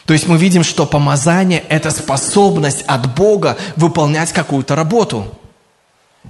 [0.05, 5.27] То есть мы видим, что помазание– это способность от Бога выполнять какую-то работу.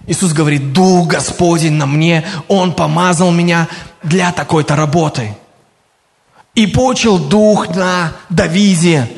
[0.07, 3.69] Иисус говорит, Дух Господень на мне, Он помазал меня
[4.03, 5.37] для такой-то работы.
[6.55, 9.09] И почил Дух на Давиде,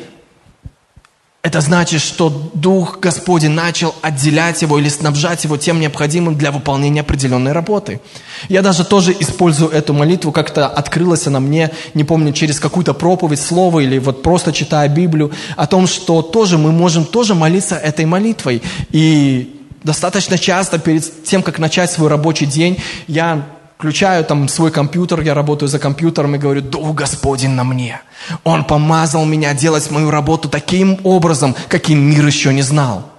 [1.41, 6.99] это значит, что Дух Господень начал отделять его или снабжать его тем необходимым для выполнения
[6.99, 8.01] определенной работы.
[8.49, 13.39] Я даже тоже использую эту молитву, как-то открылась она мне, не помню, через какую-то проповедь,
[13.39, 18.03] слово или вот просто читая Библию, о том, что тоже мы можем тоже молиться этой
[18.05, 18.61] молитвой.
[18.91, 23.45] И достаточно часто перед тем, как начать свой рабочий день, я
[23.79, 28.01] включаю там свой компьютер, я работаю за компьютером и говорю, Дух Господень на мне.
[28.43, 33.09] Он помазал меня делать мою работу таким образом, каким мир еще не знал.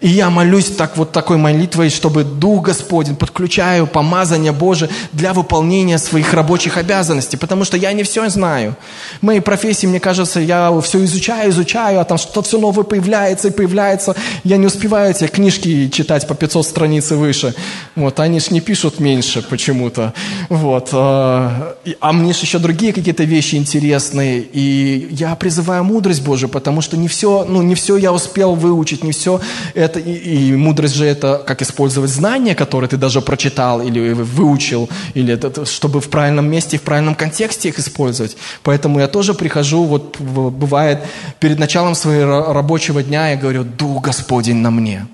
[0.00, 5.98] И я молюсь так вот такой молитвой, чтобы Дух Господень, подключаю помазание Божие для выполнения
[5.98, 8.76] своих рабочих обязанностей, потому что я не все знаю.
[9.20, 13.50] В профессии, мне кажется, я все изучаю, изучаю, а там что-то все новое появляется и
[13.50, 14.16] появляется.
[14.42, 17.54] Я не успеваю эти книжки читать по 500 страниц и выше.
[17.94, 20.14] Вот, они ж не пишут меньше почему-то.
[20.48, 20.90] Вот.
[20.92, 24.40] А, а мне же еще другие какие-то вещи интересные.
[24.40, 29.04] И я призываю мудрость Божию, потому что не все, ну, не все я успел выучить,
[29.04, 29.40] не все
[29.74, 34.12] это это, и, и мудрость же это, как использовать знания, которые ты даже прочитал или
[34.12, 38.36] выучил, или это, чтобы в правильном месте, в правильном контексте их использовать.
[38.62, 41.04] Поэтому я тоже прихожу, вот бывает,
[41.40, 45.06] перед началом своего рабочего дня я говорю, Дух Господень на мне.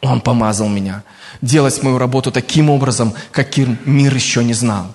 [0.00, 1.02] Он помазал меня
[1.42, 4.86] делать мою работу таким образом, каким мир еще не знал.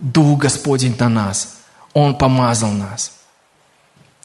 [0.00, 1.56] Дух Господень на нас.
[1.92, 3.12] Он помазал нас.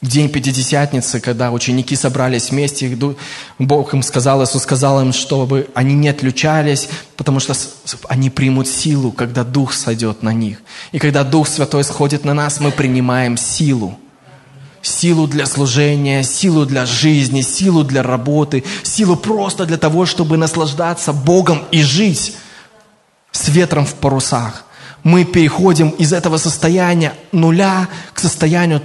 [0.01, 2.97] В день Пятидесятницы, когда ученики собрались вместе,
[3.57, 7.53] Бог им сказал, Иисус сказал им, чтобы они не отлучались, потому что
[8.07, 10.62] они примут силу, когда Дух сойдет на них.
[10.93, 13.99] И когда Дух Святой сходит на нас, мы принимаем силу.
[14.81, 21.12] Силу для служения, силу для жизни, силу для работы, силу просто для того, чтобы наслаждаться
[21.12, 22.38] Богом и жить
[23.33, 24.63] с ветром в парусах.
[25.03, 28.81] Мы переходим из этого состояния нуля к состоянию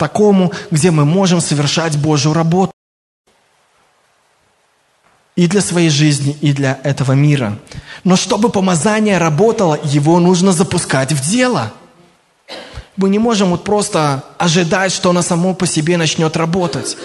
[0.00, 2.72] такому, где мы можем совершать Божью работу.
[5.36, 7.58] И для своей жизни, и для этого мира.
[8.04, 11.72] Но чтобы помазание работало, его нужно запускать в дело.
[12.96, 16.96] Мы не можем вот просто ожидать, что оно само по себе начнет работать.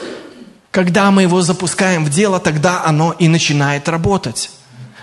[0.72, 4.52] Когда мы его запускаем в дело, тогда оно и начинает работать.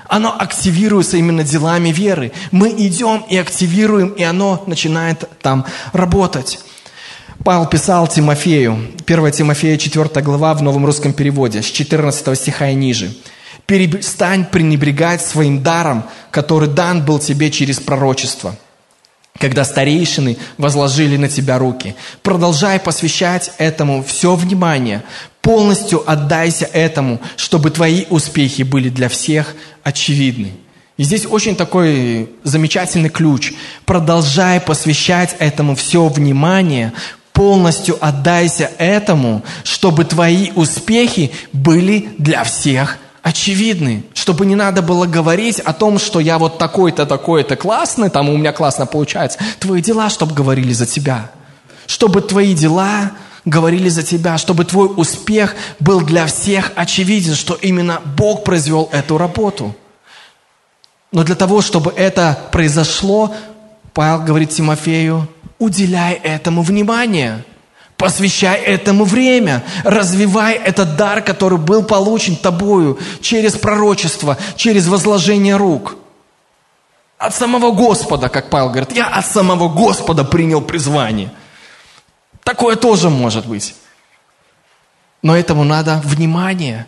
[0.09, 2.33] Оно активируется именно делами веры.
[2.51, 6.59] Мы идем и активируем, и оно начинает там работать.
[7.45, 12.75] Павел писал Тимофею, 1 Тимофея 4 глава в новом русском переводе, с 14 стиха и
[12.75, 13.13] ниже.
[13.67, 18.55] «Перестань пренебрегать своим даром, который дан был тебе через пророчество,
[19.39, 21.97] когда старейшины возложили на тебя руки.
[22.23, 25.03] Продолжай посвящать этому все внимание,
[25.41, 30.53] полностью отдайся этому, чтобы твои успехи были для всех очевидны».
[30.97, 33.55] И здесь очень такой замечательный ключ.
[33.87, 36.93] Продолжай посвящать этому все внимание,
[37.33, 44.05] Полностью отдайся этому, чтобы твои успехи были для всех очевидны.
[44.15, 48.37] Чтобы не надо было говорить о том, что я вот такой-то, такой-то классный, там у
[48.37, 49.39] меня классно получается.
[49.61, 51.31] Твои дела, чтобы говорили за тебя.
[51.87, 53.13] Чтобы твои дела
[53.45, 59.19] говорили за тебя, чтобы твой успех был для всех очевиден, что именно Бог произвел эту
[59.19, 59.75] работу.
[61.11, 63.35] Но для того, чтобы это произошло,
[63.93, 65.29] Павел говорит Тимофею,
[65.63, 67.45] уделяй этому внимание.
[67.97, 69.63] Посвящай этому время.
[69.85, 75.97] Развивай этот дар, который был получен тобою через пророчество, через возложение рук.
[77.17, 81.31] От самого Господа, как Павел говорит, я от самого Господа принял призвание.
[82.43, 83.77] Такое тоже может быть.
[85.23, 86.87] Но этому надо внимание.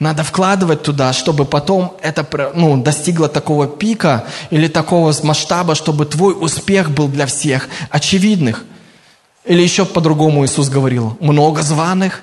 [0.00, 6.34] Надо вкладывать туда, чтобы потом это ну, достигло такого пика или такого масштаба, чтобы твой
[6.40, 8.64] успех был для всех очевидных.
[9.44, 12.22] Или еще по-другому Иисус говорил, много званых,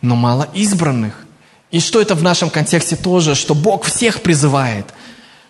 [0.00, 1.26] но мало избранных.
[1.70, 4.86] И что это в нашем контексте тоже, что Бог всех призывает,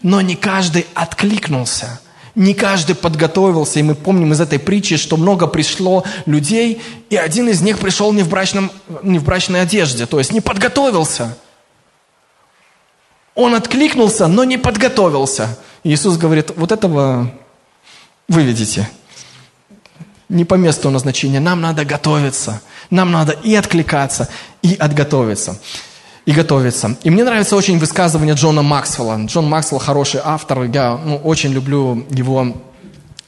[0.03, 2.01] но не каждый откликнулся,
[2.35, 3.79] не каждый подготовился.
[3.79, 8.13] И мы помним из этой притчи, что много пришло людей, и один из них пришел
[8.13, 8.73] не в, брачном,
[9.05, 11.39] не в брачной одежде, то есть не подготовился–
[13.39, 15.57] он откликнулся, но не подготовился.
[15.85, 17.31] Иисус говорит, вот этого
[18.27, 18.91] вы видите.
[20.29, 21.39] Не по месту назначения.
[21.39, 22.61] Нам надо готовиться.
[22.91, 24.29] Нам надо и откликаться,
[24.63, 25.57] и отготовиться.
[26.27, 26.97] И готовиться.
[27.05, 29.21] И мне нравится очень высказывание Джона Максвелла.
[29.27, 30.65] Джон Максвелл хороший автор.
[30.65, 32.57] Я ну, очень люблю его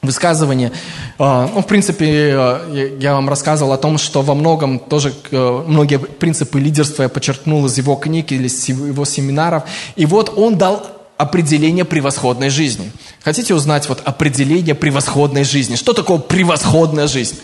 [0.01, 0.71] высказывание.
[1.19, 5.63] А, ну, в принципе, э, я вам рассказывал о том, что во многом тоже э,
[5.67, 9.63] многие принципы лидерства я подчеркнул из его книг или из его семинаров.
[9.95, 10.85] И вот он дал
[11.17, 12.91] определение превосходной жизни.
[13.23, 15.75] Хотите узнать вот определение превосходной жизни?
[15.75, 17.37] Что такое превосходная жизнь?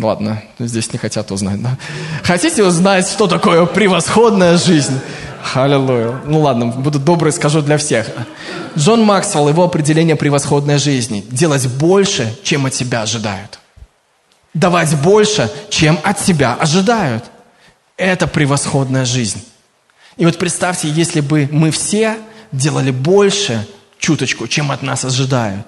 [0.00, 1.76] Ладно, здесь не хотят узнать, да?
[2.22, 4.98] Хотите узнать, что такое превосходная жизнь?
[5.54, 6.18] Аллилуйя.
[6.24, 8.06] Ну ладно, буду добрый, скажу для всех.
[8.78, 11.22] Джон Максвелл, его определение превосходной жизни.
[11.30, 13.58] Делать больше, чем от себя ожидают.
[14.54, 17.24] Давать больше, чем от себя ожидают.
[17.98, 19.44] Это превосходная жизнь.
[20.16, 22.16] И вот представьте, если бы мы все
[22.50, 23.66] делали больше,
[23.98, 25.66] чуточку, чем от нас ожидают.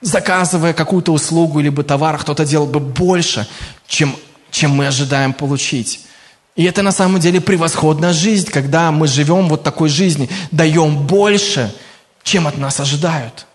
[0.00, 3.48] Заказывая какую-то услугу либо товар, кто-то делал бы больше,
[3.86, 4.14] чем,
[4.50, 6.00] чем мы ожидаем получить.
[6.54, 11.72] И это на самом деле превосходная жизнь, когда мы живем вот такой жизни, даем больше,
[12.22, 13.46] чем от нас ожидают.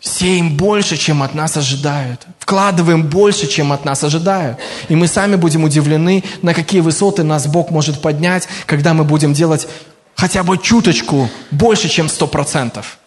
[0.00, 2.26] Сеем больше, чем от нас ожидают.
[2.38, 4.58] Вкладываем больше, чем от нас ожидают.
[4.88, 9.32] И мы сами будем удивлены, на какие высоты нас Бог может поднять, когда мы будем
[9.32, 9.66] делать
[10.14, 12.98] хотя бы чуточку больше, чем сто процентов.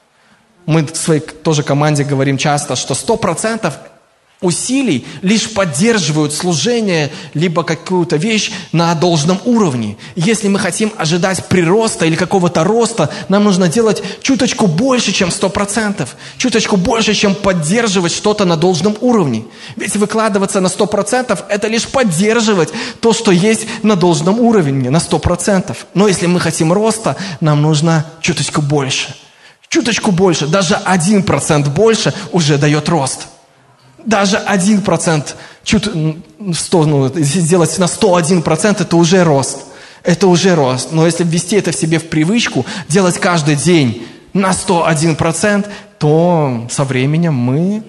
[0.66, 3.80] Мы в своей тоже команде говорим часто, что сто процентов
[4.42, 9.98] усилий лишь поддерживают служение, либо какую-то вещь на должном уровне.
[10.16, 16.08] Если мы хотим ожидать прироста или какого-то роста, нам нужно делать чуточку больше, чем 100%.
[16.38, 19.44] Чуточку больше, чем поддерживать что-то на должном уровне.
[19.76, 22.70] Ведь выкладываться на 100% это лишь поддерживать
[23.02, 25.76] то, что есть на должном уровне, на 100%.
[25.94, 29.14] Но если мы хотим роста, нам нужно чуточку больше.
[29.70, 33.28] Чуточку больше, даже 1% больше уже дает рост.
[34.04, 39.66] Даже один процент, чуть в сторону, сделать на 101 процент, это уже рост.
[40.04, 40.92] Это уже рост.
[40.92, 46.68] Но если ввести это в себе в привычку, делать каждый день на 101 процент, то
[46.72, 47.84] со временем мы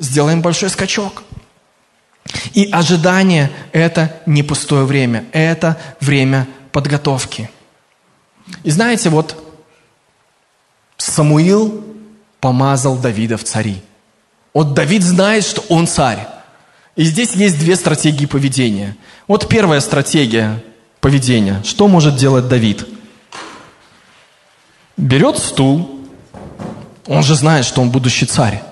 [0.00, 1.22] сделаем большой скачок.
[2.52, 7.48] И ожидание– это не пустое время, это время подготовки.
[8.64, 9.45] И знаете, вот
[11.06, 11.84] Самуил
[12.40, 13.80] помазал Давида в цари.
[14.52, 16.26] Вот Давид знает, что он царь.
[16.96, 18.96] И здесь есть две стратегии поведения.
[19.28, 20.60] Вот первая стратегия
[21.00, 21.62] поведения.
[21.64, 22.84] Что может делать Давид?
[24.96, 26.00] Берет стул,
[27.06, 28.62] он же знает, что он будущий царь,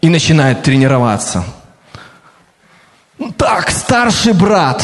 [0.00, 1.44] и начинает тренироваться.
[3.36, 4.82] Так, старший брат,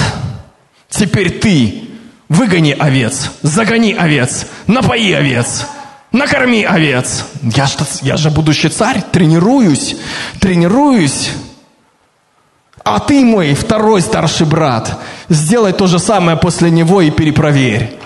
[0.90, 1.83] теперь ты
[2.28, 5.66] выгони овец, загони овец, напои овец,
[6.12, 7.26] накорми овец.
[7.42, 9.96] Я, что, я же будущий царь, тренируюсь,
[10.40, 11.30] тренируюсь.
[12.84, 17.98] А ты, мой второй старший брат, сделай то же самое после него и перепроверь.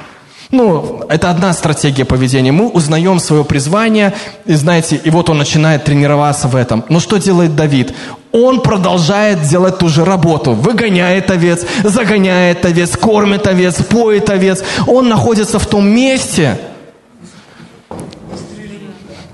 [0.51, 2.53] Ну, это одна стратегия поведения.
[2.53, 4.15] Мы узнаем свое призвание,
[4.47, 6.85] и знаете, и вот он начинает тренироваться в этом.
[6.89, 7.93] Но что делает Давид?
[8.33, 10.53] Он продолжает делать ту же работу.
[10.53, 14.63] Выгоняет овец, загоняет овец, кормит овец, поет овец.
[14.87, 16.59] Он находится в том месте,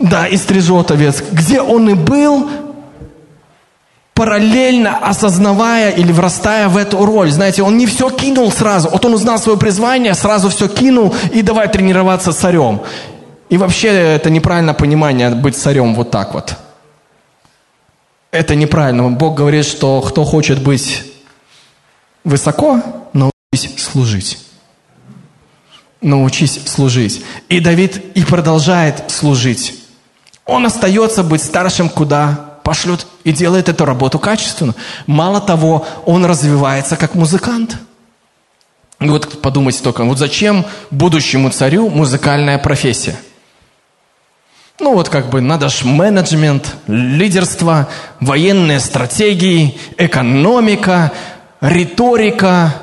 [0.01, 2.51] да, и стрижет овец, где он и был
[4.15, 7.31] параллельно осознавая или врастая в эту роль.
[7.31, 8.89] Знаете, он не все кинул сразу.
[8.89, 12.83] Вот он узнал свое призвание, сразу все кинул и давай тренироваться царем.
[13.51, 16.55] И вообще это неправильное понимание быть царем вот так вот.
[18.31, 19.11] Это неправильно.
[19.11, 21.05] Бог говорит, что кто хочет быть
[22.23, 22.81] высоко,
[23.13, 24.39] научись служить.
[26.01, 27.25] Научись служить.
[27.49, 29.81] И Давид и продолжает служить.
[30.47, 34.75] Он остается быть старшим куда пошлет и делает эту работу качественно.
[35.07, 37.77] Мало того, он развивается как музыкант.
[39.01, 43.17] И вот подумайте только, вот зачем будущему царю музыкальная профессия?
[44.81, 51.13] Ну вот как бы надо ж менеджмент, лидерство, военные стратегии, экономика,
[51.61, 52.75] риторика,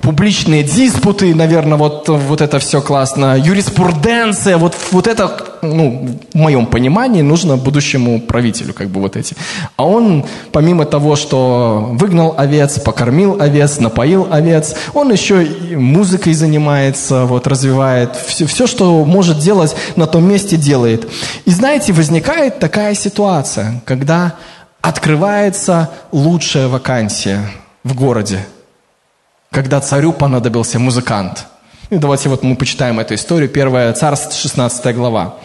[0.00, 6.66] публичные диспуты, наверное, вот, вот это все классно, юриспруденция, вот, вот это, ну, в моем
[6.66, 9.36] понимании, нужно будущему правителю, как бы вот эти.
[9.76, 16.34] А он, помимо того, что выгнал овец, покормил овец, напоил овец, он еще и музыкой
[16.34, 21.08] занимается, вот, развивает, все, все, что может делать, на том месте делает.
[21.44, 24.34] И знаете, возникает такая ситуация, когда
[24.80, 27.40] открывается лучшая вакансия
[27.84, 28.46] в городе–
[29.56, 31.46] когда царю понадобился музыкант.
[31.88, 33.48] И давайте вот мы почитаем эту историю.
[33.48, 35.36] Первая царство, 16 глава.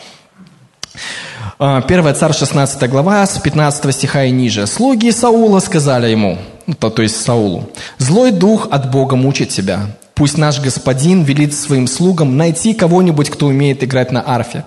[1.58, 4.68] А, первая царь, 16 глава, с 15 стиха и ниже.
[4.68, 7.70] «Слуги Саула сказали ему, ну, то, то есть Саулу,
[8.00, 9.96] «Злой дух от Бога мучит тебя.
[10.14, 14.66] Пусть наш господин велит своим слугам найти кого-нибудь, кто умеет играть на арфе.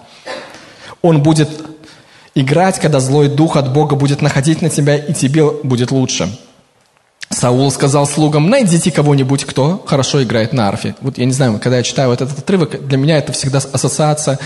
[1.02, 1.50] Он будет
[2.35, 6.30] играть, когда злой дух от Бога будет находить на тебя, и тебе будет лучше».
[7.35, 10.94] Саул сказал слугам, найдите кого-нибудь, кто хорошо играет на арфе.
[11.01, 14.38] Вот я не знаю, когда я читаю вот этот отрывок, для меня это всегда ассоциация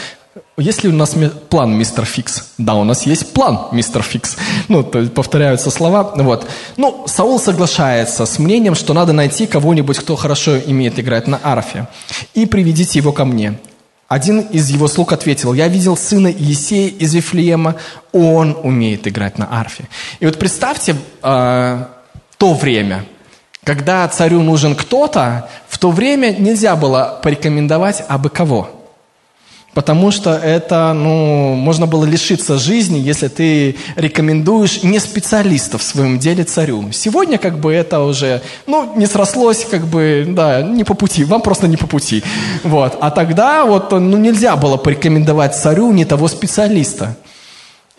[0.57, 1.15] есть ли у нас
[1.49, 2.53] план, мистер Фикс?
[2.59, 4.37] Да, у нас есть план, мистер Фикс.
[4.69, 6.13] Ну, то есть повторяются слова.
[6.17, 6.49] Вот.
[6.77, 11.87] Ну, Саул соглашается с мнением, что надо найти кого-нибудь, кто хорошо умеет играть на арфе.
[12.35, 13.59] И приведите его ко мне.
[14.09, 17.77] Один из его слуг ответил, я видел сына Есея из Вифлеема,
[18.13, 19.85] он умеет играть на арфе.
[20.19, 21.91] И вот представьте, а,
[22.39, 23.05] то время.
[23.65, 28.71] Когда царю нужен кто-то, в то время нельзя было порекомендовать абы кого.
[29.75, 36.19] Потому что это, ну, можно было лишиться жизни, если ты рекомендуешь не специалистов в своем
[36.19, 36.91] деле царю.
[36.91, 41.43] Сегодня как бы это уже, ну, не срослось, как бы, да, не по пути, вам
[41.43, 42.25] просто не по пути.
[42.65, 42.97] Вот.
[43.01, 47.17] А тогда вот, ну, нельзя было порекомендовать царю не того специалиста.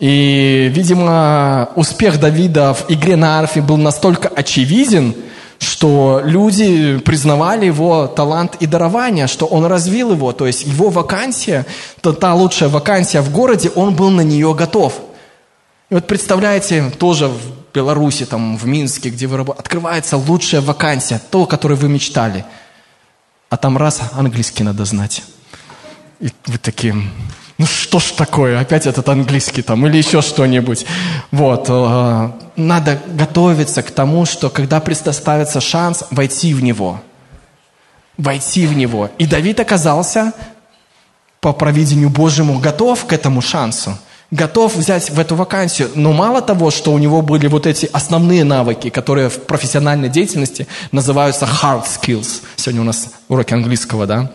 [0.00, 5.14] И, видимо, успех Давида в игре на арфе был настолько очевиден,
[5.58, 10.32] что люди признавали его талант и дарование, что он развил его.
[10.32, 11.66] То есть его вакансия,
[12.00, 14.98] то та лучшая вакансия в городе, он был на нее готов.
[15.90, 21.20] И вот представляете, тоже в Беларуси, там, в Минске, где вы работаете, открывается лучшая вакансия,
[21.30, 22.46] то, о которой вы мечтали.
[23.50, 25.22] А там раз, английский надо знать.
[26.20, 26.94] И вы такие,
[27.60, 30.86] ну что ж такое, опять этот английский там или еще что-нибудь.
[31.30, 37.02] Вот, э, надо готовиться к тому, что когда предоставится шанс войти в него,
[38.16, 39.10] войти в него.
[39.18, 40.32] И Давид оказался
[41.42, 43.92] по провидению Божьему готов к этому шансу.
[44.30, 45.90] готов взять в эту вакансию.
[45.94, 50.66] Но мало того, что у него были вот эти основные навыки, которые в профессиональной деятельности
[50.92, 52.40] называются hard skills.
[52.56, 54.30] Сегодня у нас уроки английского, да?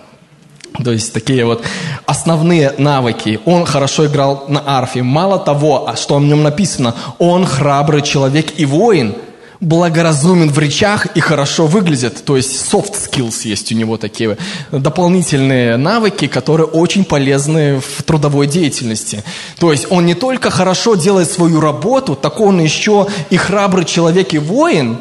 [0.83, 1.63] То есть такие вот
[2.05, 3.39] основные навыки.
[3.45, 5.03] Он хорошо играл на арфе.
[5.03, 9.15] Мало того, а что о нем написано, он храбрый человек и воин–
[9.59, 12.23] благоразумен в речах и хорошо выглядит.
[12.25, 14.37] То есть soft skills есть у него такие
[14.71, 19.23] дополнительные навыки, которые очень полезны в трудовой деятельности.
[19.59, 24.33] То есть он не только хорошо делает свою работу, так он еще и храбрый человек
[24.33, 24.99] и воин,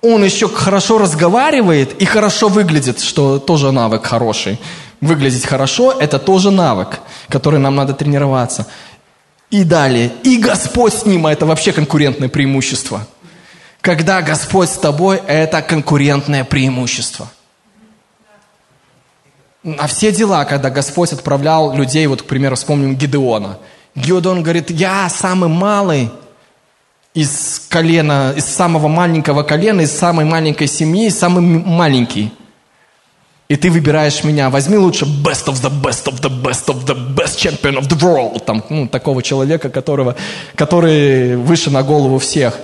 [0.00, 4.58] он еще хорошо разговаривает и хорошо выглядит, что тоже навык хороший.
[5.02, 8.66] Выглядеть хорошо– это тоже навык, который нам надо тренироваться.
[9.50, 10.10] И далее.
[10.22, 13.06] И Господь с ним, а это вообще конкурентное преимущество–
[13.82, 17.28] когда Господь с тобой, это конкурентное преимущество.
[19.64, 23.58] А все дела, когда Господь отправлял людей, вот, к примеру, вспомним Гидеона.
[23.96, 26.10] Гедеон говорит, я самый малый
[27.12, 32.32] из колена, из самого маленького колена, из самой маленькой семьи, самый маленький.
[33.48, 34.50] И ты выбираешь меня.
[34.50, 37.98] Возьми лучше best of the best of the best of the best champion of the
[38.00, 38.44] world.
[38.44, 40.16] Там, ну, такого человека, которого,
[40.54, 42.58] который выше на голову всех.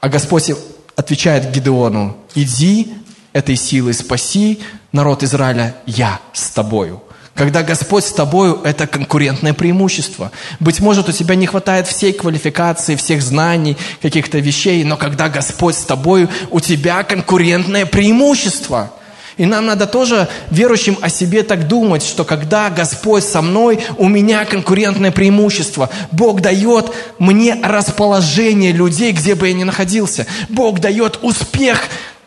[0.00, 0.50] А Господь
[0.96, 2.92] отвечает Гидеону, иди
[3.32, 4.60] этой силой спаси
[4.90, 7.02] народ Израиля, я с тобою.
[7.34, 10.32] Когда Господь с тобою, это конкурентное преимущество.
[10.60, 15.76] Быть может, у тебя не хватает всей квалификации, всех знаний, каких-то вещей, но когда Господь
[15.76, 18.90] с тобою, у тебя конкурентное преимущество–
[19.36, 24.08] и нам надо тоже верующим о себе так думать, что когда Господь со мной, у
[24.08, 25.88] меня конкурентное преимущество.
[26.10, 30.26] Бог дает мне расположение людей, где бы я ни находился.
[30.48, 31.80] Бог дает успех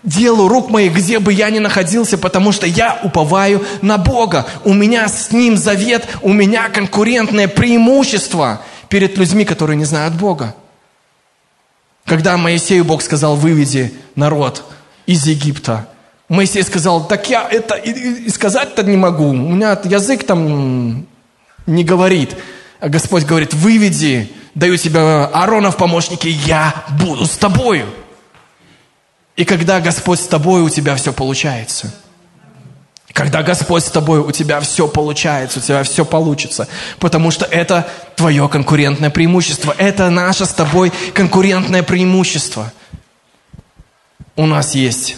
[0.03, 4.47] делу рук моих, где бы я ни находился, потому что я уповаю на Бога.
[4.63, 10.55] У меня с Ним завет, у меня конкурентное преимущество перед людьми, которые не знают Бога.
[12.05, 14.63] Когда Моисею Бог сказал, выведи народ
[15.07, 15.87] из Египта,
[16.27, 21.05] Моисей сказал, так я это и, сказать-то не могу, у меня язык там
[21.67, 22.35] не говорит.
[22.79, 27.85] А Господь говорит, выведи, даю тебе Аарона в помощники, я буду с тобою.
[29.35, 31.93] И когда Господь с тобой, у тебя все получается.
[33.13, 36.67] Когда Господь с тобой, у тебя все получается, у тебя все получится.
[36.99, 39.73] Потому что это твое конкурентное преимущество.
[39.77, 42.73] Это наше с тобой конкурентное преимущество.
[44.35, 45.17] У нас есть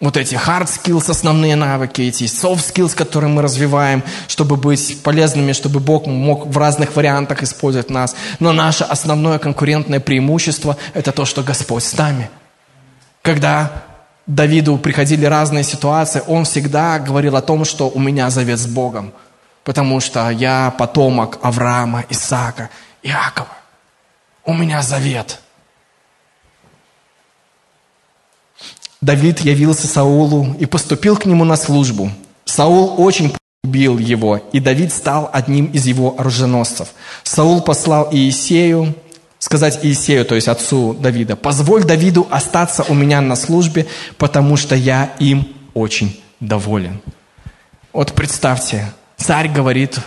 [0.00, 5.52] вот эти hard skills, основные навыки, эти soft skills, которые мы развиваем, чтобы быть полезными,
[5.52, 8.14] чтобы Бог мог в разных вариантах использовать нас.
[8.38, 12.28] Но наше основное конкурентное преимущество– это то, что Господь с нами.
[13.22, 13.84] Когда
[14.26, 19.12] Давиду приходили разные ситуации, он всегда говорил о том, что у меня завет с Богом,
[19.64, 22.68] потому что я потомок Авраама, Исаака,
[23.02, 23.48] Иакова.
[24.44, 25.40] У меня завет–
[29.06, 32.10] Давид явился Саулу и поступил к нему на службу.
[32.44, 33.32] Саул очень
[33.62, 36.88] убил его, и Давид стал одним из его оруженосцев.
[37.22, 38.96] Саул послал Иисею,
[39.38, 43.86] сказать Иисею, то есть отцу Давида, «Позволь Давиду остаться у меня на службе,
[44.18, 47.00] потому что я им очень доволен».
[47.92, 50.00] Вот представьте, царь говорит,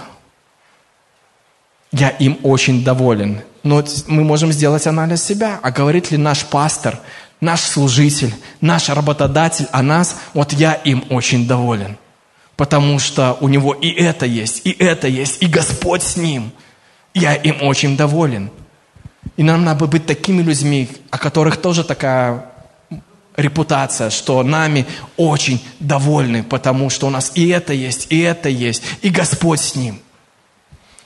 [1.93, 3.43] «Я им очень доволен».
[3.63, 5.59] Но мы можем сделать анализ себя.
[5.61, 6.99] А говорит ли наш пастор,
[7.41, 11.97] наш служитель, наш работодатель о нас, вот я им очень доволен.
[12.55, 16.51] Потому что у него и это есть, и это есть, и Господь с ним.
[17.13, 18.51] Я им очень доволен.
[19.37, 22.45] И нам надо быть такими людьми, о которых тоже такая
[23.37, 24.85] репутация, что нами
[25.17, 29.75] очень довольны, потому что у нас и это есть, и это есть, и Господь с
[29.75, 29.99] ним.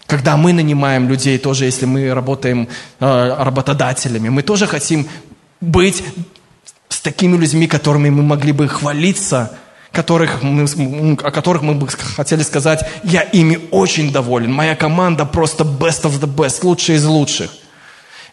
[0.08, 2.68] Когда мы нанимаем людей, тоже если мы работаем
[3.00, 5.08] э, работодателями, мы тоже хотим
[5.64, 6.04] быть
[6.90, 9.58] с такими людьми, которыми мы могли бы хвалиться,
[9.92, 10.66] которых мы,
[11.24, 16.20] о которых мы бы хотели сказать, я ими очень доволен, моя команда просто best of
[16.20, 17.52] the best, лучшие из лучших.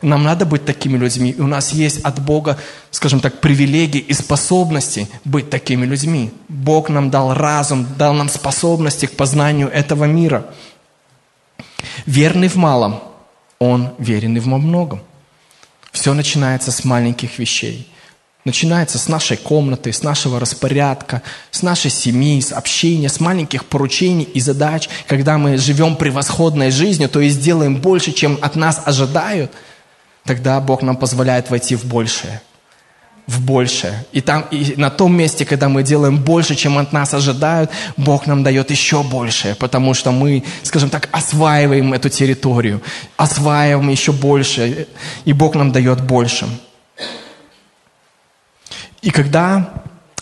[0.03, 1.31] Нам надо быть такими людьми.
[1.31, 2.57] И у нас есть от Бога,
[2.91, 6.33] скажем так, привилегии и способности быть такими людьми.
[6.49, 10.47] Бог нам дал разум, дал нам способности к познанию этого мира.
[12.07, 13.03] Верный в малом,
[13.59, 15.01] он верен и в многом.
[15.93, 17.89] Все начинается с маленьких вещей.
[18.45, 24.25] Начинается с нашей комнаты, с нашего распорядка, с нашей семьи, с общения, с маленьких поручений
[24.25, 24.89] и задач.
[25.07, 29.53] Когда мы живем превосходной жизнью, то есть делаем больше, чем от нас ожидают,
[30.25, 32.41] тогда Бог нам позволяет войти в большее.
[33.31, 34.05] В большее.
[34.11, 38.27] И, там, и на том месте, когда мы делаем больше, чем от нас ожидают, Бог
[38.27, 42.83] нам дает еще большее, потому что мы, скажем так, осваиваем эту территорию,
[43.17, 44.89] осваиваем еще больше,
[45.25, 46.49] и Бог нам дает больше.
[49.01, 49.75] И когда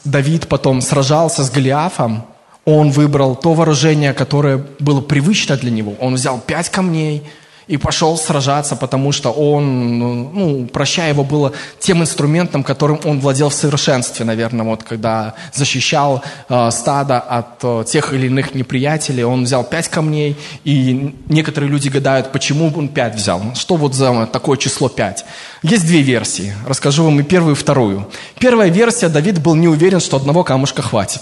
[0.04, 2.26] Давид потом сражался с Голиафом,
[2.66, 5.94] он выбрал то вооружение, которое было привычно для него.
[5.98, 7.22] Он взял пять камней–
[7.68, 13.50] и пошел сражаться, потому что он, ну, прощая его было тем инструментом, которым он владел
[13.50, 19.44] в совершенстве, наверное, вот когда защищал э, стадо от э, тех или иных неприятелей, он
[19.44, 24.56] взял пять камней, и некоторые люди гадают, почему он пять взял, что вот за такое
[24.56, 25.24] число пять.
[25.62, 28.08] Есть две версии, расскажу вам и первую, и вторую.
[28.38, 31.20] Первая версия, Давид был не уверен, что одного камушка хватит.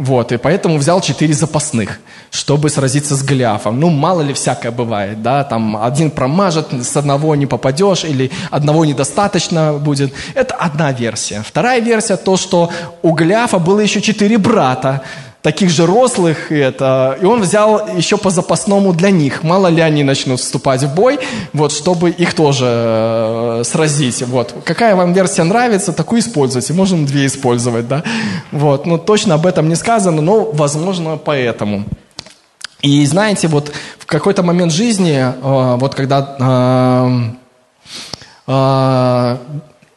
[0.00, 3.78] Вот, и поэтому взял четыре запасных, чтобы сразиться с Голиафом.
[3.78, 8.86] Ну, мало ли всякое бывает, да, там один промажет, с одного не попадешь, или одного
[8.86, 10.14] недостаточно будет.
[10.34, 11.42] Это одна версия.
[11.46, 12.70] Вторая версия то, что
[13.02, 15.02] у Голиафа было еще четыре брата,
[15.42, 19.42] таких же рослых, и, это, и он взял еще по запасному для них.
[19.42, 21.18] Мало ли они начнут вступать в бой,
[21.52, 24.22] вот, чтобы их тоже э, сразить.
[24.22, 24.54] Вот.
[24.64, 26.72] Какая вам версия нравится, такую используйте.
[26.72, 28.02] Можем две использовать, да.
[28.52, 28.86] Вот.
[28.86, 31.84] Ну, точно об этом не сказано, но, возможно, поэтому.
[32.82, 36.36] И знаете, вот в какой-то момент жизни, э, вот когда
[38.46, 39.36] э, э,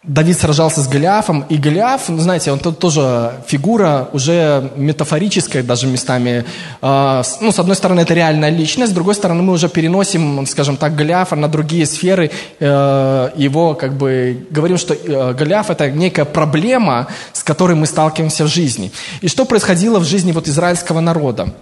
[0.04, 5.88] Давид сражался с Голиафом, и Голиаф, ну, знаете, он тут тоже фигура уже метафорическая даже
[5.88, 6.44] местами.
[6.82, 10.76] Э, ну, с одной стороны, это реальная личность, с другой стороны, мы уже переносим, скажем
[10.76, 12.32] так, Голиафа на другие сферы.
[12.60, 18.44] Э, его, как бы, говорим, что э, Голиаф– это некая проблема, с которой мы сталкиваемся
[18.44, 18.92] в жизни.
[19.22, 21.54] И что происходило в жизни вот израильского народа?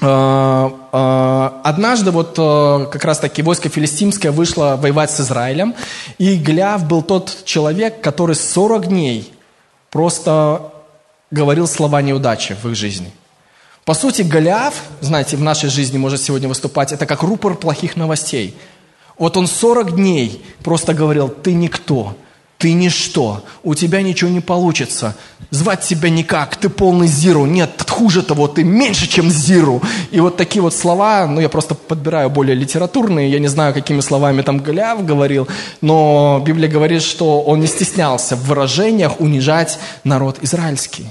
[0.00, 5.74] Э, э, однажды вот э, как раз таки войско филистимское вышло воевать с Израилем,
[6.18, 9.32] и Гляв был тот человек, который 40 дней
[9.90, 10.72] просто
[11.30, 13.10] говорил слова неудачи в их жизни.
[13.84, 18.56] По сути, Голиаф, знаете, в нашей жизни может сегодня выступать, это как рупор плохих новостей.
[19.16, 22.16] Вот он 40 дней просто говорил, ты никто,
[22.58, 25.14] ты ничто, у тебя ничего не получится,
[25.50, 29.82] звать тебя никак, ты полный зиру, нет, хуже того, ты меньше, чем зиру.
[30.10, 34.00] И вот такие вот слова, ну я просто подбираю более литературные, я не знаю, какими
[34.00, 35.48] словами там Голиаф говорил,
[35.82, 41.06] но Библия говорит, что он не стеснялся в выражениях унижать народ израильский.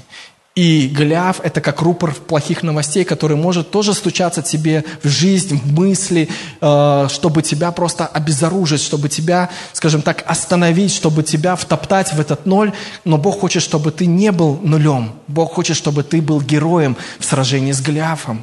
[0.56, 5.78] И Голиаф– это как рупор плохих новостей, который может тоже стучаться тебе в жизнь, в
[5.78, 6.30] мысли,
[6.62, 12.46] э, чтобы тебя просто обезоружить, чтобы тебя, скажем так, остановить, чтобы тебя втоптать в этот
[12.46, 12.72] ноль.
[13.04, 15.12] Но Бог хочет, чтобы ты не был нулем.
[15.28, 18.42] Бог хочет, чтобы ты был героем в сражении с Голиафом.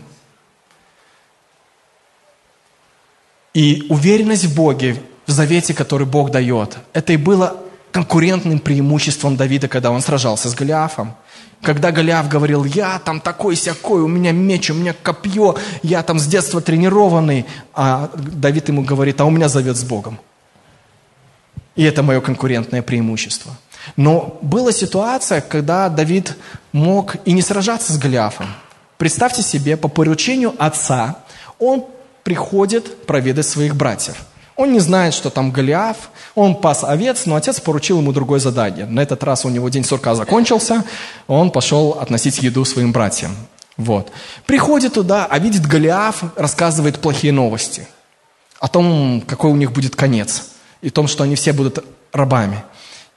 [3.55, 7.57] И уверенность в Боге, в завете, который Бог дает, это и было
[7.91, 11.16] конкурентным преимуществом Давида, когда он сражался с Голиафом.
[11.64, 16.28] Когда Голиаф говорил, я там такой-сякой, у меня меч, у меня копье, я там с
[16.28, 20.20] детства тренированный, а Давид ему говорит, а у меня завет с Богом.
[21.78, 23.53] И это мое конкурентное преимущество.
[23.95, 26.36] Но была ситуация, когда Давид
[26.74, 28.47] мог и не сражаться с Голиафом.
[28.97, 31.20] Представьте себе, по поручению отца
[31.59, 31.86] он
[32.24, 34.18] приходит проведать своих братьев–
[34.56, 38.86] он не знает, что там Голиаф, он пас овец, но отец поручил ему другое задание.
[38.86, 40.84] На этот раз у него день сурка закончился,
[41.28, 43.36] он пошел относить еду своим братьям.
[43.78, 44.12] Вот.
[44.45, 47.88] Приходит туда, а видит Голиаф, рассказывает плохие новости
[48.60, 50.49] о том, какой у них будет конец,
[50.82, 52.64] и о том, что они все будут рабами.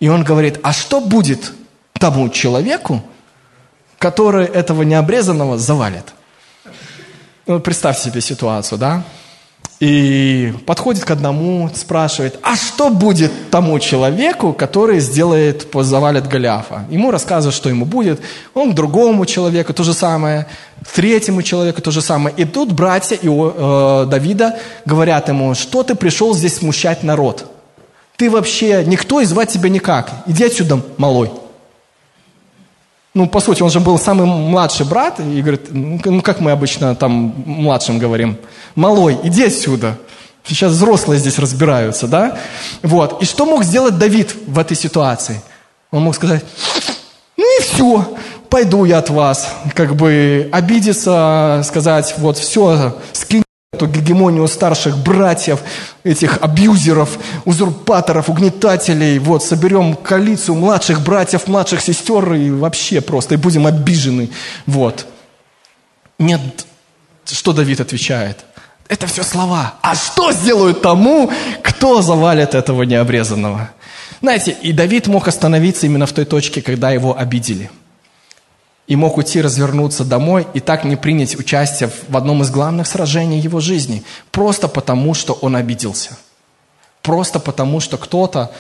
[0.01, 1.53] И он говорит, а что будет
[1.93, 3.03] тому человеку,
[3.99, 6.15] который этого необрезанного завалит?
[7.47, 9.05] Ну, представьте себе ситуацию, да?
[9.79, 16.87] И подходит к одному, спрашивает, а что будет тому человеку, который сделает, завалит Голиафа?
[16.89, 18.21] Ему рассказывают, что ему будет.
[18.55, 20.47] Он другому человеку то же самое,
[20.95, 22.35] третьему человеку то же самое.
[22.39, 27.45] И тут братья Ио, э, Давида говорят ему, что ты пришел здесь смущать народ?
[28.17, 30.11] Ты вообще никто и звать тебя никак.
[30.27, 31.31] Иди отсюда, малой
[33.17, 36.51] ну, по сути, он же был самый младший брат, и говорит, ну, ну, как мы
[36.51, 38.37] обычно там младшим говорим,
[38.75, 39.97] малой, иди отсюда.
[40.45, 42.37] Сейчас взрослые здесь разбираются, да?
[42.83, 43.23] Вот.
[43.23, 45.41] И что мог сделать Давид в этой ситуации?
[45.91, 46.45] Он мог сказать,
[47.39, 48.17] ну и все,
[48.51, 49.49] пойду я от вас.
[49.73, 53.46] Как бы обидеться, сказать, вот все, скинь
[53.77, 55.61] эту гегемонию старших братьев,
[56.03, 63.39] этих абьюзеров, узурпаторов, угнетателей, вот, соберем коалицию младших братьев, младших сестер и вообще просто, и
[63.39, 64.31] будем обижены,
[64.67, 65.07] вот.
[66.19, 66.41] Нет,
[67.31, 68.45] что Давид отвечает?
[68.89, 69.75] Это все слова.
[69.83, 71.31] А что сделают тому,
[71.63, 73.71] кто завалит этого необрезанного?
[74.23, 77.71] Знаете, и Давид мог остановиться именно в той точке, когда его обидели.
[78.87, 83.41] И мог уйти, развернуться домой и так не принять участие в одном из главных сражений
[83.41, 84.05] его жизни.
[84.31, 86.17] Просто потому, что он обиделся.
[87.03, 88.53] Просто потому, что кто-то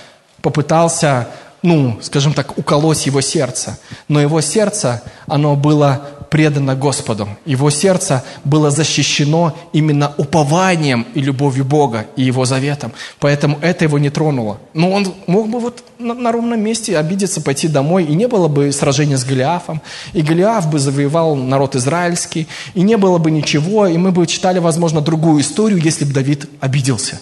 [0.42, 1.28] попытался
[1.62, 3.76] ну, скажем так, уколоть его сердце.
[4.06, 7.28] Но его сердце, оно было предано Господу.
[7.44, 12.92] Его сердце было защищено именно упованием и любовью Бога и Его заветом.
[13.18, 14.58] Поэтому это его не тронуло.
[14.74, 18.48] Но он мог бы вот на, на ровном месте обидеться, пойти домой, и не было
[18.48, 19.80] бы сражения с Голиафом,
[20.12, 24.58] и Голиаф бы завоевал народ израильский, и не было бы ничего, и мы бы читали,
[24.58, 27.20] возможно, другую историю, если бы Давид обиделся.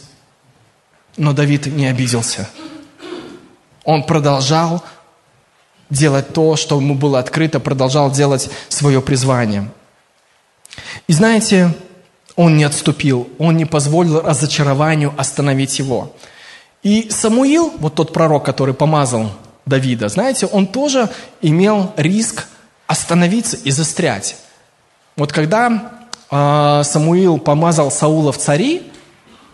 [1.16, 2.48] Но Давид не обиделся.
[3.84, 4.82] Он продолжал
[5.94, 9.70] делать то, что ему было открыто, продолжал делать свое призвание.
[11.06, 11.74] И знаете,
[12.36, 16.12] он не отступил, он не позволил разочарованию остановить его.
[16.82, 19.30] И Самуил, вот тот пророк, который помазал
[19.66, 21.08] Давида, знаете, он тоже
[21.40, 22.46] имел риск
[22.86, 24.36] остановиться и застрять.
[25.16, 25.92] Вот когда
[26.30, 28.82] э, Самуил помазал Саула в цари,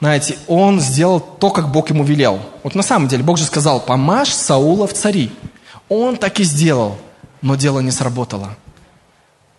[0.01, 2.41] знаете, он сделал то, как Бог ему велел.
[2.63, 5.31] Вот на самом деле, Бог же сказал, помажь Саула в цари.
[5.91, 6.97] Он так и сделал,
[7.43, 8.57] но дело не сработало.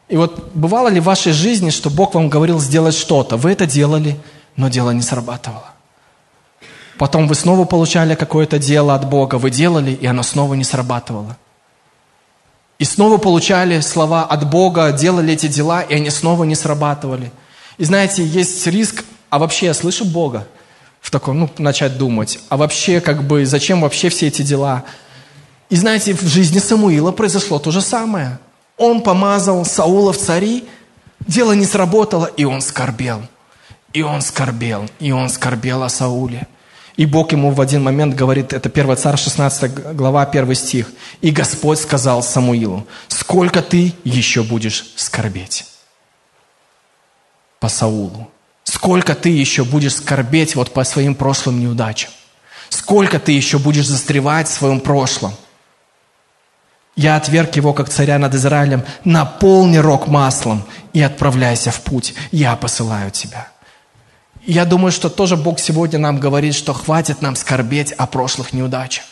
[0.09, 3.67] И вот бывало ли в вашей жизни, что Бог вам говорил сделать что-то, вы это
[3.67, 4.19] делали,
[4.55, 5.69] но дело не срабатывало.
[6.97, 11.37] Потом вы снова получали какое-то дело от Бога, вы делали, и оно снова не срабатывало.
[12.79, 17.31] И снова получали слова от Бога, делали эти дела, и они снова не срабатывали.
[17.77, 20.45] И знаете, есть риск а вообще я слышу Бога?
[20.99, 22.37] В таком, ну, начать думать.
[22.49, 24.83] А вообще, как бы, зачем вообще все эти дела?
[25.71, 28.39] И знаете, в жизни Самуила произошло то же самое.
[28.77, 30.65] Он помазал Саула в цари,
[31.21, 33.21] дело не сработало, и он скорбел.
[33.93, 36.47] И он скорбел, и он скорбел о Сауле.
[36.97, 40.91] И Бог ему в один момент говорит, это 1 царь, 16 глава, 1 стих.
[41.21, 45.65] «И Господь сказал Самуилу, сколько ты еще будешь скорбеть
[47.59, 48.29] по Саулу?»
[48.63, 52.11] Сколько ты еще будешь скорбеть вот по своим прошлым неудачам?
[52.69, 55.33] Сколько ты еще будешь застревать в своем прошлом?
[56.95, 58.83] Я отверг его, как царя над Израилем.
[59.03, 60.63] Наполни рог маслом
[60.93, 62.13] и отправляйся в путь.
[62.31, 63.47] Я посылаю тебя.
[64.45, 69.05] Я думаю, что тоже Бог сегодня нам говорит, что хватит нам скорбеть о прошлых неудачах.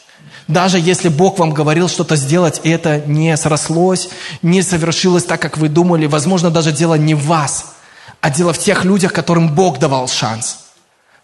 [0.47, 4.09] Даже если Бог вам говорил что-то сделать, и это не срослось,
[4.41, 7.73] не совершилось так, как вы думали, возможно, даже дело не в вас–
[8.21, 10.59] а дело в тех людях, которым Бог давал шанс,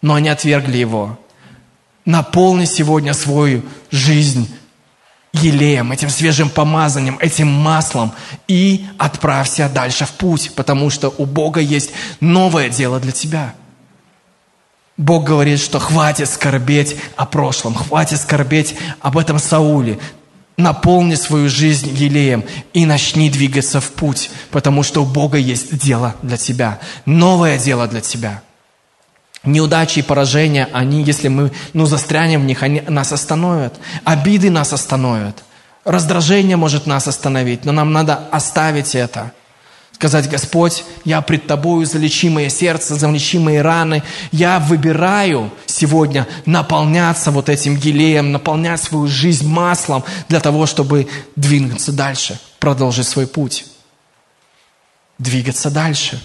[0.00, 1.18] но они отвергли его.
[2.04, 4.48] Наполни сегодня свою жизнь
[5.38, 8.12] елеем, этим свежим помазанием, этим маслом
[8.48, 13.54] и отправься дальше в путь, потому что у Бога есть новое дело для тебя.
[14.96, 19.98] Бог говорит, что хватит скорбеть о прошлом, хватит скорбеть об этом Сауле
[20.56, 26.16] наполни свою жизнь елеем и начни двигаться в путь, потому что у Бога есть дело
[26.22, 28.42] для тебя, новое дело для тебя.
[29.46, 33.74] Неудачи и поражения, они, если мы ну, застрянем в них, они нас остановят.
[34.04, 35.42] Обиды нас остановят.
[35.84, 39.32] Раздражение может нас остановить, но нам надо оставить это–
[39.96, 44.02] Сказать, Господь, я пред Тобою залечи мое сердце, залечи мои раны.
[44.30, 51.92] Я выбираю сегодня наполняться вот этим гелеем, наполнять свою жизнь маслом для того, чтобы двигаться
[51.92, 53.64] дальше, продолжить свой путь.
[55.18, 56.20] Двигаться дальше.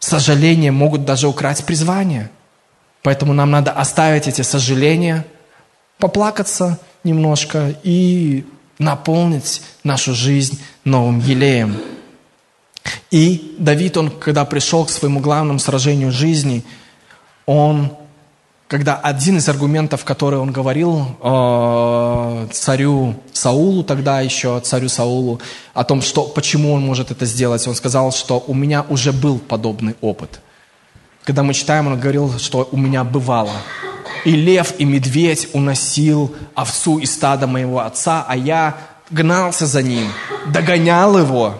[0.00, 2.30] Сожаления могут даже украсть призвание.
[3.02, 5.24] Поэтому нам надо оставить эти сожаления,
[5.98, 8.44] поплакаться немножко и
[8.78, 11.76] наполнить нашу жизнь новым елеем.
[13.10, 16.64] И Давид, он, когда пришел к своему главному сражению жизни,
[17.44, 17.92] он,
[18.70, 25.40] когда один из аргументов, который он говорил э, царю Саулу, тогда еще царю Саулу,
[25.74, 29.40] о том, что, почему он может это сделать, он сказал, что у меня уже был
[29.40, 30.40] подобный опыт.
[31.24, 33.56] Когда мы читаем, он говорил, что у меня бывало.
[34.24, 38.76] И лев, и медведь уносил овцу из стада моего отца, а я
[39.10, 40.06] гнался за ним,
[40.46, 41.56] догонял его,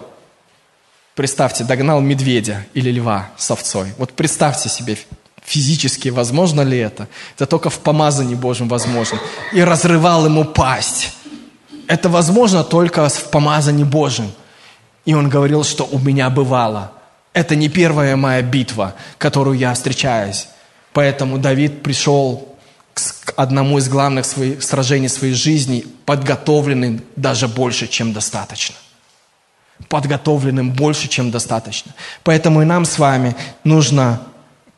[1.13, 3.89] Представьте, догнал медведя или льва с овцой.
[3.97, 4.97] Вот представьте себе
[5.43, 7.07] физически, возможно ли это?
[7.35, 9.19] Это только в помазании Божьем возможно.
[9.53, 11.13] И разрывал ему пасть.
[11.87, 14.31] Это возможно только в помазании Божьем.
[15.05, 16.93] И он говорил, что у меня бывало.
[17.33, 20.47] Это не первая моя битва, которую я встречаюсь.
[20.93, 22.55] Поэтому Давид пришел
[22.93, 28.75] к одному из главных своих сражений своей жизни, подготовленным даже больше, чем достаточно
[29.89, 31.93] подготовленным больше, чем достаточно.
[32.23, 34.21] Поэтому и нам с вами нужно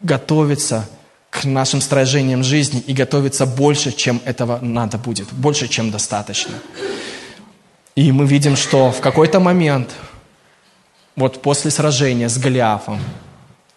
[0.03, 0.87] готовиться
[1.29, 6.53] к нашим сражениям жизни и готовиться больше, чем этого надо будет, больше, чем достаточно.
[7.95, 9.89] И мы видим, что в какой-то момент,
[11.15, 12.99] вот после сражения с Голиафом,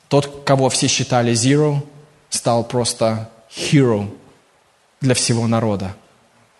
[0.08, 1.80] тот, кого все считали zero,
[2.28, 4.14] стал просто hero
[5.00, 5.94] для всего народа.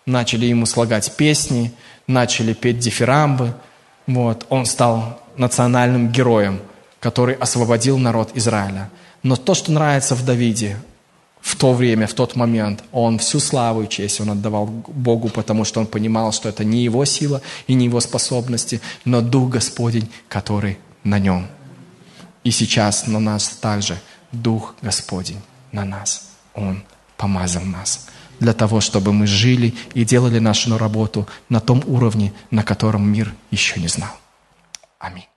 [0.05, 1.73] Начали ему слагать песни,
[2.07, 3.53] начали петь дифирамбы.
[4.07, 4.45] Вот.
[4.49, 6.59] Он стал национальным героем,
[6.99, 8.89] который освободил народ Израиля.
[9.27, 10.77] Но то, что нравится в Давиде,
[11.41, 15.65] в то время, в тот момент, он всю славу и честь он отдавал Богу, потому
[15.65, 20.09] что он понимал, что это не его сила и не его способности, но Дух Господень,
[20.29, 21.47] который на нем.
[22.45, 23.99] И сейчас на нас также
[24.31, 25.41] Дух Господень
[25.73, 26.29] на нас.
[26.55, 26.81] Он
[27.17, 28.07] помазал нас
[28.39, 33.33] для того, чтобы мы жили и делали нашу работу на том уровне, на котором мир
[33.51, 34.11] еще не знал.
[34.99, 35.27] Аминь.